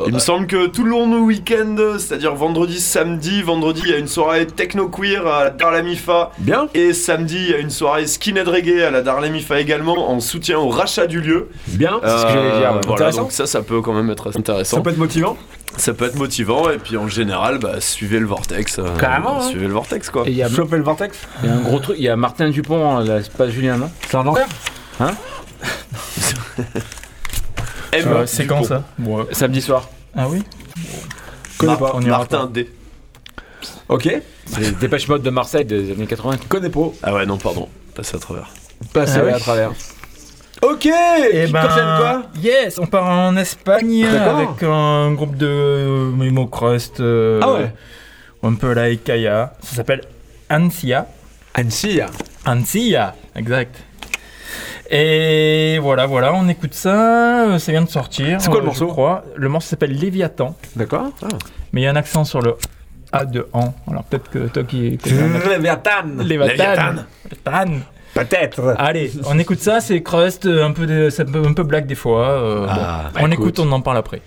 [0.00, 3.90] Euh, Il me semble que tout le long du week-end, c'est-à-dire vendredi, samedi, vendredi, il
[3.90, 6.30] y a une soirée techno queer à la Darlamifa.
[6.38, 6.68] Bien.
[6.74, 10.58] Et samedi, il y a une soirée skinhead reggae à la Darlamifa également, en soutien
[10.58, 11.48] au rachat du lieu.
[11.68, 12.00] Bien.
[12.02, 12.70] C'est ce que j'allais dire.
[12.72, 12.80] Euh, ouais.
[12.86, 13.22] voilà, Intéressant.
[13.22, 14.76] donc ça, ça peut quand même être assez intéressant.
[14.78, 15.36] Ça peut être motivant.
[15.76, 18.78] Ça peut être motivant, et puis en général, bah, suivez le vortex.
[18.80, 19.48] euh, Carrément, hein.
[19.48, 20.24] Suivez le vortex, quoi.
[20.26, 21.16] Et il y a, Choper le vortex.
[21.44, 23.76] il y a un gros truc, il y a Martin Dupont, là, c'est pas Julien,
[23.76, 23.88] non?
[24.08, 24.46] C'est un enfer.
[27.92, 28.04] M.
[28.06, 29.24] Euh, c'est quand ça Ouais.
[29.32, 29.88] Samedi soir.
[30.16, 30.42] Ah oui
[31.58, 31.92] Connais Mar- pas.
[31.94, 32.46] on Martin pas.
[32.46, 32.70] D.
[33.88, 34.08] Ok.
[34.46, 36.36] C'est Dépêche Mode de Marseille des années 80.
[36.48, 36.90] Connais pas.
[37.02, 37.68] Ah ouais, non, pardon.
[37.94, 38.48] Passez à travers.
[38.92, 39.32] Passer Ah oui.
[39.32, 39.72] à travers.
[40.62, 40.86] Ok.
[40.86, 42.22] Et Qui ben, quoi?
[42.40, 47.00] Yes, on part en Espagne avec un groupe de Mimo Crust.
[47.00, 47.72] euh, Ah ouais.
[48.42, 49.54] Un peu like Kaya.
[49.62, 50.02] Ça s'appelle
[50.50, 51.06] Ansia.
[51.54, 52.00] Annecy.
[52.46, 53.76] Ansia, exact.
[54.92, 57.46] Et voilà, voilà, on écoute ça.
[57.46, 58.40] euh, Ça vient de sortir.
[58.40, 59.24] C'est quoi le euh, morceau je crois.
[59.36, 60.56] Le morceau s'appelle Léviathan.
[60.74, 61.10] D'accord.
[61.72, 62.56] Mais il y a un accent sur le
[63.12, 63.72] A de An.
[63.88, 66.06] Alors peut-être que toi qui Léviathan.
[66.18, 66.94] Léviathan.
[67.44, 67.68] Léviathan.
[68.14, 68.74] Peut-être.
[68.78, 71.86] Allez, on écoute ça, c'est Crust, un peu, de, c'est un peu, un peu black
[71.86, 72.26] des fois.
[72.28, 73.14] euh, Ah, bon.
[73.14, 73.46] bah on écoute.
[73.58, 74.20] écoute, on en parle après.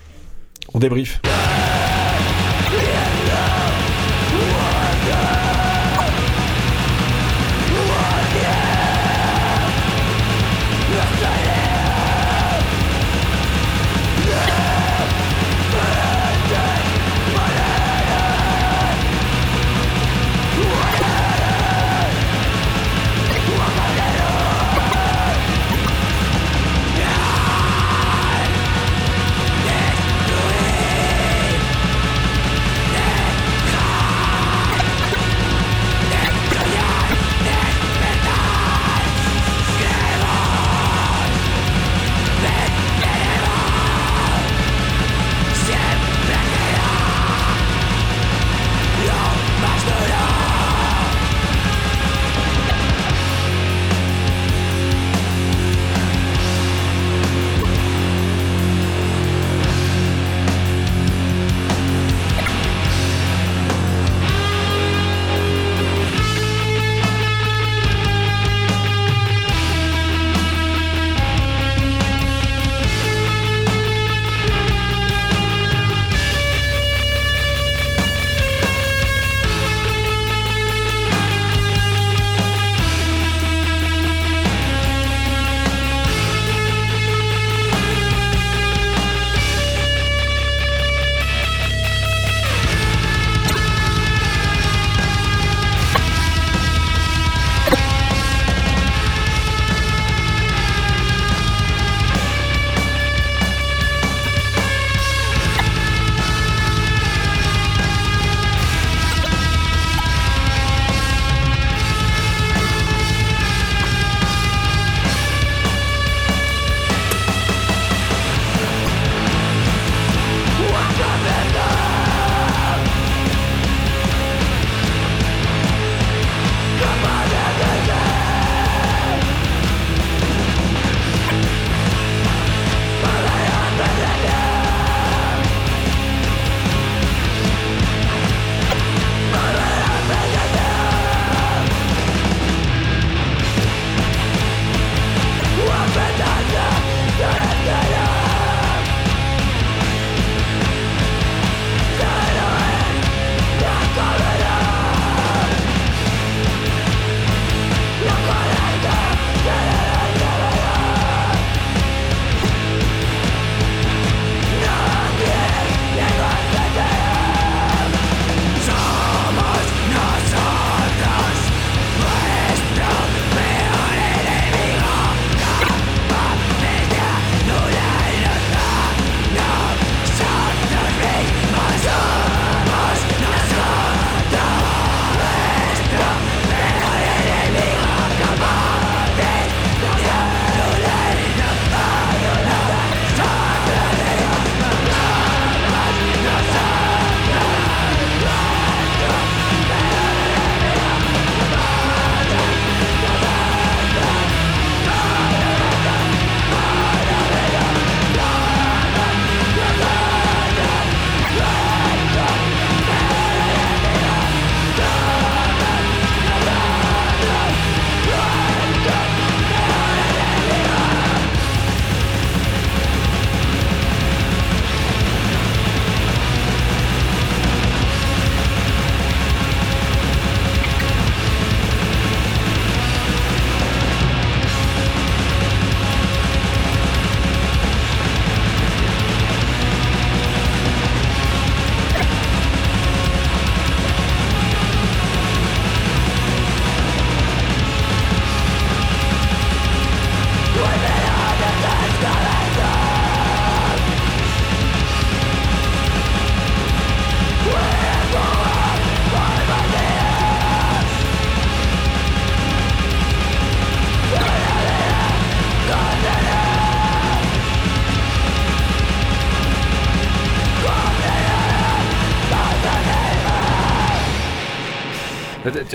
[0.72, 1.20] On débrief.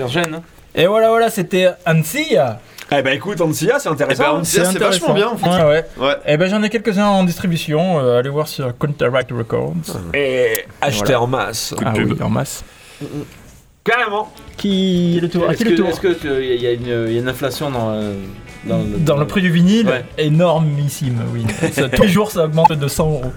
[0.04, 0.42] Hein
[0.74, 2.60] Et voilà, voilà, c'était Ansia.
[2.92, 4.24] Eh ben écoute, Ansia, c'est intéressant.
[4.26, 5.48] Eh ben, Ansia, c'est vachement bien, en fait.
[5.48, 5.84] Ouais, ouais.
[5.98, 6.16] Ouais.
[6.26, 8.00] Et ben j'en ai quelques-uns en distribution.
[8.00, 9.74] euh, allez voir sur Counteract Records.
[10.12, 11.20] Et acheter Voilà.
[11.22, 11.74] en masse.
[11.84, 12.64] Ah oui, en masse.
[13.84, 14.32] Carrément.
[14.56, 15.48] Qui est le tour?
[15.50, 15.88] Est-ce qui le que- tour?
[15.88, 18.14] est-ce que tu- il y, a une il y a une inflation dans, euh,
[18.64, 20.04] dans le, Dans le prix du vinyle, Ouais.
[20.18, 21.44] énormissime, oui.
[21.72, 23.32] Ça, tous les jours, ça augmente de 100 euros.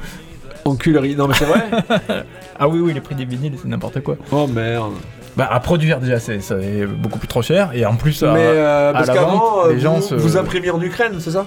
[0.66, 1.16] Enculerie.
[1.16, 1.61] Non mais c'est vrai.
[2.59, 4.16] Ah oui, oui, les prix des vinyles, c'est n'importe quoi.
[4.32, 4.93] oh merde.
[5.36, 6.39] Bah, à produire, déjà, c'est
[6.86, 7.71] beaucoup plus trop cher.
[7.73, 10.01] Et en plus, à, mais euh, à parce la qu'avant, vente, euh, les gens vous,
[10.01, 11.45] se- vous imprimiez en Ukraine, c'est ça?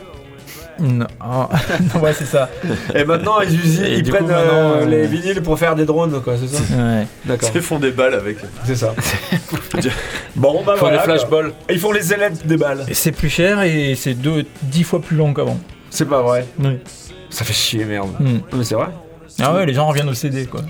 [0.78, 1.48] Non, ah,
[1.94, 2.50] non, ouais, c'est ça.
[2.94, 5.86] Et maintenant ils, Et ils prennent coup, maintenant, euh, euh, les vinyles pour faire des
[5.86, 6.62] drones, quoi, c'est ça?
[6.76, 7.06] Ouais.
[7.24, 7.48] D'accord.
[7.54, 8.36] Ils font des balles avec.
[8.64, 8.92] C'est ça.
[10.36, 10.98] bon bah Ils font voilà.
[10.98, 11.52] des flashballs.
[11.70, 12.84] Ils font les ailettes des balles.
[12.88, 15.58] Et c'est plus cher et c'est deux, dix fois plus long qu'avant.
[15.88, 16.46] C'est pas vrai.
[16.58, 16.78] Oui.
[17.30, 18.10] Ça fait chier merde.
[18.18, 18.24] Hmm.
[18.34, 18.88] Non, Mais c'est vrai.
[19.40, 20.60] Ah ouais, les gens reviennent au CD, quoi.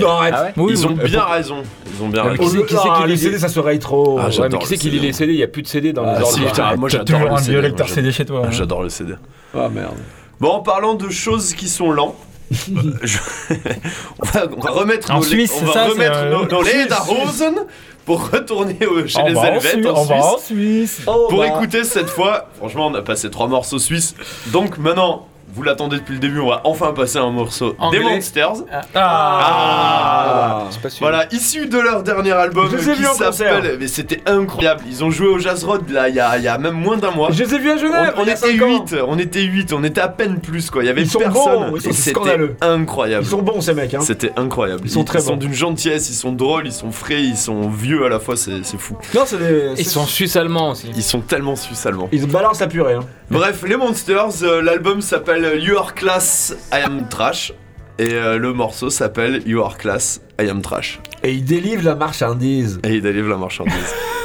[0.00, 0.34] Non arrête.
[0.36, 0.92] Ah ouais Oui, Ils oui.
[0.92, 1.56] ont bien raison.
[1.96, 2.42] Ils ont bien Ah, raison.
[2.44, 4.18] Qui c'est- qui c'est qui les les- CD ça serait trop.
[4.20, 5.06] Ah, Ouais, j'adore mais qui c'est le qui lit CD.
[5.08, 6.44] les CD Il n'y a plus de CD dans Ah, les si, ordi.
[6.46, 7.50] putain, moi T'as j'adore le un CD.
[7.52, 8.42] vieux lecteur j'adore- CD chez toi.
[8.44, 8.50] hein.
[8.50, 9.14] J'adore le CD.
[9.54, 9.94] Ah merde.
[10.40, 12.16] Bon, en parlant de choses qui sont lents,
[12.50, 13.18] je-
[14.20, 16.30] on, va, on va remettre En nos, Suisse, on c'est va ça, remettre c'est, euh,
[16.30, 16.76] nos, nos Suisse.
[16.84, 17.54] Lederhosen
[18.04, 20.46] pour retourner au- chez On les va en Helvètes Suisse, en on va en Suisse.
[20.46, 21.00] Suisse.
[21.06, 21.46] Oh, Pour bah.
[21.48, 24.14] écouter cette fois, franchement, on a passé trois morceaux suisses.
[24.48, 28.00] Donc maintenant, vous l'attendez depuis le début, on va enfin passer un morceau Anglais.
[28.00, 28.52] des Monsters.
[28.72, 30.64] Ah, Ah.
[30.88, 30.90] Sûr.
[31.00, 33.32] Voilà, issu de leur dernier album Je les ai qui vus en concert.
[33.32, 33.76] s'appelle.
[33.80, 34.82] Mais c'était incroyable.
[34.88, 36.96] Ils ont joué au Jazz Road là, il y a, il y a même moins
[36.96, 37.30] d'un mois.
[37.32, 38.14] Je les ai vus à On, Genève.
[38.16, 38.84] on était cinq ans.
[38.86, 40.82] 8, on était 8, on était à peine plus quoi.
[40.82, 41.70] Il y avait Ils sont personne.
[41.70, 42.56] bons, ils sont c'était scandaleux.
[42.60, 43.24] incroyable.
[43.24, 43.94] Ils sont bons ces mecs.
[43.94, 44.00] Hein.
[44.02, 44.82] C'était incroyable.
[44.84, 45.36] Ils sont très sont bons.
[45.38, 48.62] d'une gentillesse, ils sont drôles, ils sont frais, ils sont vieux à la fois, c'est
[48.64, 48.96] c'est fou.
[49.14, 49.70] Non c'est des.
[49.78, 50.90] Ils sont suisses-allemands aussi.
[50.94, 52.08] Ils sont tellement suisses allemands.
[52.12, 52.94] Ils balancent la purée.
[52.94, 53.00] Hein.
[53.30, 57.52] Bref, les Monsters, euh, l'album s'appelle You Are Class, I Am Trash.
[57.98, 61.00] Et euh, le morceau s'appelle You Are Class, I Am Trash.
[61.22, 62.80] Et ils délivrent la marchandise.
[62.82, 63.94] Et il délivre la marchandise.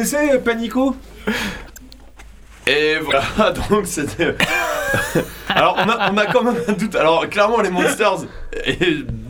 [0.00, 0.96] Connaissez euh, Panico?
[2.66, 3.22] Et voilà,
[3.70, 4.34] donc c'était.
[5.48, 6.94] Alors on a, on a quand même un doute.
[6.94, 8.24] Alors clairement les Monsters,
[8.66, 8.76] et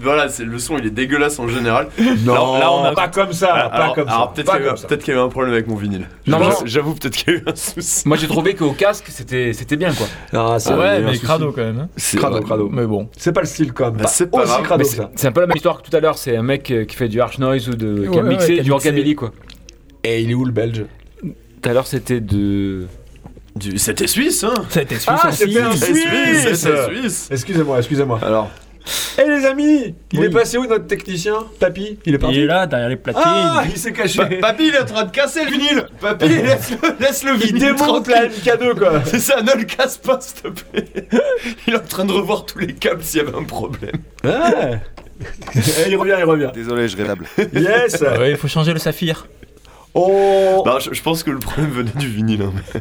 [0.01, 1.89] voilà, c'est le son il est dégueulasse en général.
[2.25, 4.33] Non, Là, là, on a- pas comme ça, Alors, pas comme alors, ça.
[4.35, 4.89] peut-être pas qu'il y a eu- comme ça.
[4.89, 6.07] peut-être qu'il y a eu un problème avec mon vinyle.
[6.27, 6.57] Non, J'avoue- non.
[6.67, 8.07] J'avoue peut-être qu'il y a eu un souci.
[8.07, 10.07] Moi j'ai trouvé qu'au casque c'était c'était bien quoi.
[10.33, 11.81] Ah, c'est Ah ouais, mais crado quand même.
[11.81, 11.89] hein.
[11.97, 12.69] C'est Crado, crado.
[12.71, 13.09] Mais bon.
[13.17, 13.97] C'est pas le style comme.
[13.97, 15.11] Bah, c'est pas aussi grave, crado ça.
[15.17, 16.95] c'est un peu la même histoire que tout à l'heure, c'est un mec euh, qui
[16.97, 18.89] fait du harsh noise ou de qui a Ouais, mixé ouais, qui a du mixé.
[18.91, 19.31] rockabilly quoi.
[20.05, 20.85] Et il est où le belge?
[21.23, 22.87] Tout à l'heure c'était de
[23.57, 27.29] Du- C'était suisse, hein été suisse Ah, c'était un C'était Suisse c'était suisse.
[27.33, 28.19] Excusez-moi, excusez-moi.
[28.23, 28.49] Alors,
[29.19, 30.27] Eh les amis Il Oui.
[30.27, 31.35] est passé où notre technicien?
[31.59, 33.21] Papy Il est parti Il est là, derrière les platines.
[33.25, 36.29] Ah Il s'est caché Pa- Papy il est en train de casser le vinyle Papy
[36.29, 38.13] laisse-le laisse le Il vinyle démonte tranquille.
[38.47, 40.85] la MK2 quoi C'est ça, ne le casse pas s'il te plaît
[41.67, 43.97] Il est en train de revoir tous les câbles s'il y avait un problème.
[44.25, 44.81] Ouais
[45.55, 46.51] Eh, Il revient, il revient.
[46.55, 47.27] Désolé, je rétable.
[47.53, 49.27] Yes Ah Ouais, il faut changer le saphir.
[49.95, 52.43] Oh Bah, je, pense que le problème venait du vinyle.
[52.43, 52.81] hein,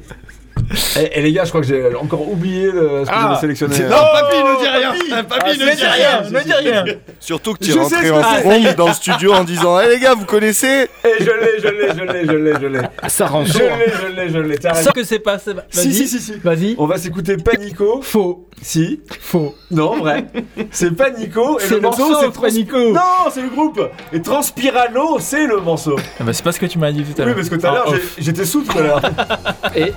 [1.00, 3.40] Et, et les gars, je crois que j'ai encore oublié le- ce que Ah, j'avais
[3.56, 3.80] sélectionné.
[3.90, 5.24] Non, Euh, papy, ne dis rien.
[5.24, 6.22] Papy, Ah, ne dis rien.
[6.32, 6.86] Ne dis rien.
[7.20, 10.14] Surtout que tu es rentré en trombe dans le studio en disant Eh les gars,
[10.14, 12.80] vous connaissez Et je l'ai, je l'ai, je l'ai, je l'ai, je l'ai.
[13.08, 13.62] Ça rend Je hein.
[13.80, 14.58] l'ai, je l'ai, je l'ai.
[14.84, 15.38] Sans que c'est pas.
[15.70, 16.34] Si, si, si, si.
[16.44, 16.76] Vas-y.
[16.78, 18.02] On va s'écouter Panico.
[18.02, 18.46] Faux.
[18.62, 19.02] Si.
[19.22, 19.56] Faux.
[19.72, 20.26] Non, vrai.
[20.72, 21.60] C'est Panico.
[21.60, 22.92] Et C'est le morceau, c'est Panico.
[22.92, 23.82] Non, c'est le groupe.
[24.14, 25.96] Et Transpirano, c'est le morceau.
[26.20, 27.36] Ah bah, c'est pas ce que tu m'as dit tout à Oui, l'heure.
[27.38, 29.02] parce que tout à l'heure, Ah, j'étais sous tout à l'heure.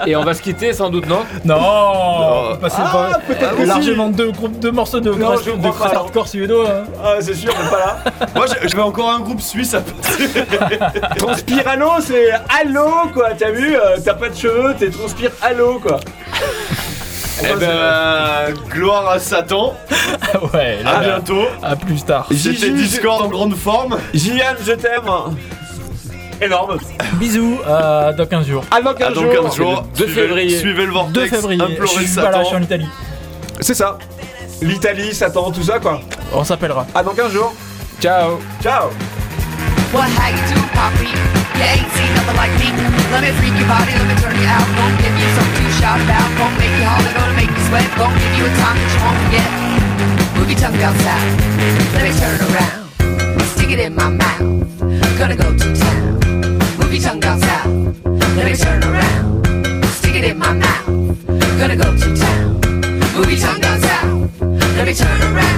[0.06, 3.42] Et on va se quitter sans doute, non Non, on va passer Ah, pas- peut-être
[3.42, 3.66] euh, que si.
[3.68, 5.96] largement deux groupes, deux morceaux de Non, je de crois pas.
[5.96, 6.68] hardcore suédois.
[6.70, 6.84] hein.
[7.04, 8.26] Ah, c'est sûr, mais pas là.
[8.36, 10.28] Moi, j'ai- j'avais encore un groupe suisse à passer.
[11.16, 13.30] Transpirano, c'est allô, quoi.
[13.38, 15.98] T'as vu euh, T'as pas de cheveux, t'es transpire allô, quoi.
[17.44, 19.74] Eh ben, gloire à Satan.
[20.54, 21.44] ouais, À bientôt.
[21.62, 22.26] à plus tard.
[22.30, 23.98] C'était Gigi, Discord en grande forme.
[24.14, 25.10] Jian, je t'aime.
[26.42, 26.76] Énorme.
[27.14, 28.64] Bisous, à dans 15 jours.
[28.70, 29.32] À dans À 15 dans jours.
[29.44, 29.84] 15 jours.
[29.92, 30.58] le 2 Suivez- février.
[30.58, 31.14] Suivez le vortex.
[31.14, 31.62] 2 février.
[31.62, 32.64] Implorez Je suis pas là, je suis en Satan.
[32.64, 32.88] Italie.
[33.60, 33.98] C'est ça.
[34.60, 36.00] L'Italie, Satan, tout ça, quoi.
[36.32, 36.86] On s'appellera.
[36.94, 37.54] À dans 15 jours.
[38.00, 38.88] Ciao Ciao.
[39.92, 41.06] What how you do, Poppy?
[41.54, 42.72] You ain't seen nothing like me.
[43.12, 44.66] Let me freak your body, let me turn you out.
[44.74, 46.26] Gonna give you something to shout about.
[46.38, 47.86] Gonna make you holler, gonna make you sweat.
[47.98, 49.48] Gonna give you a time that you won't forget.
[50.34, 51.28] Move your tongue down south.
[51.94, 53.46] Let me turn around.
[53.54, 55.18] Stick it in my mouth.
[55.18, 56.11] Gonna go to town.
[58.34, 59.84] Let me turn around.
[59.86, 60.86] Stick it in my mouth.
[61.58, 62.60] Gonna go to town.
[63.14, 64.40] Your tongue down south.
[64.76, 65.51] Let me turn around.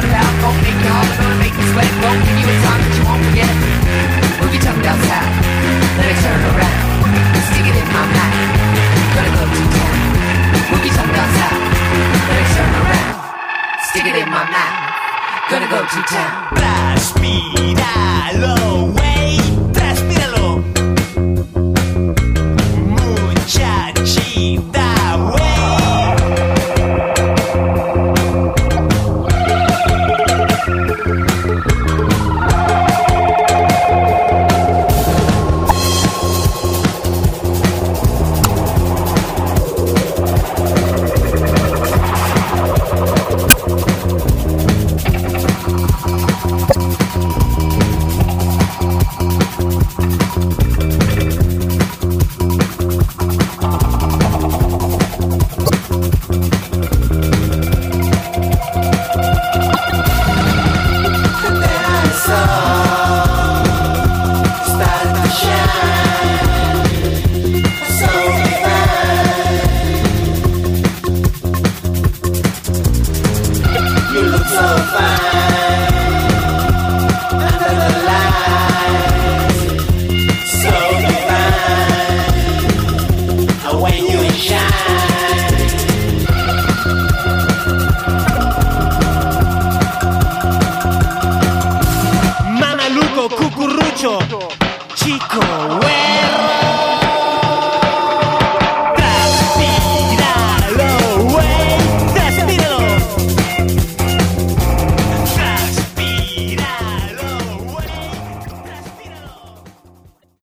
[0.00, 0.27] Something to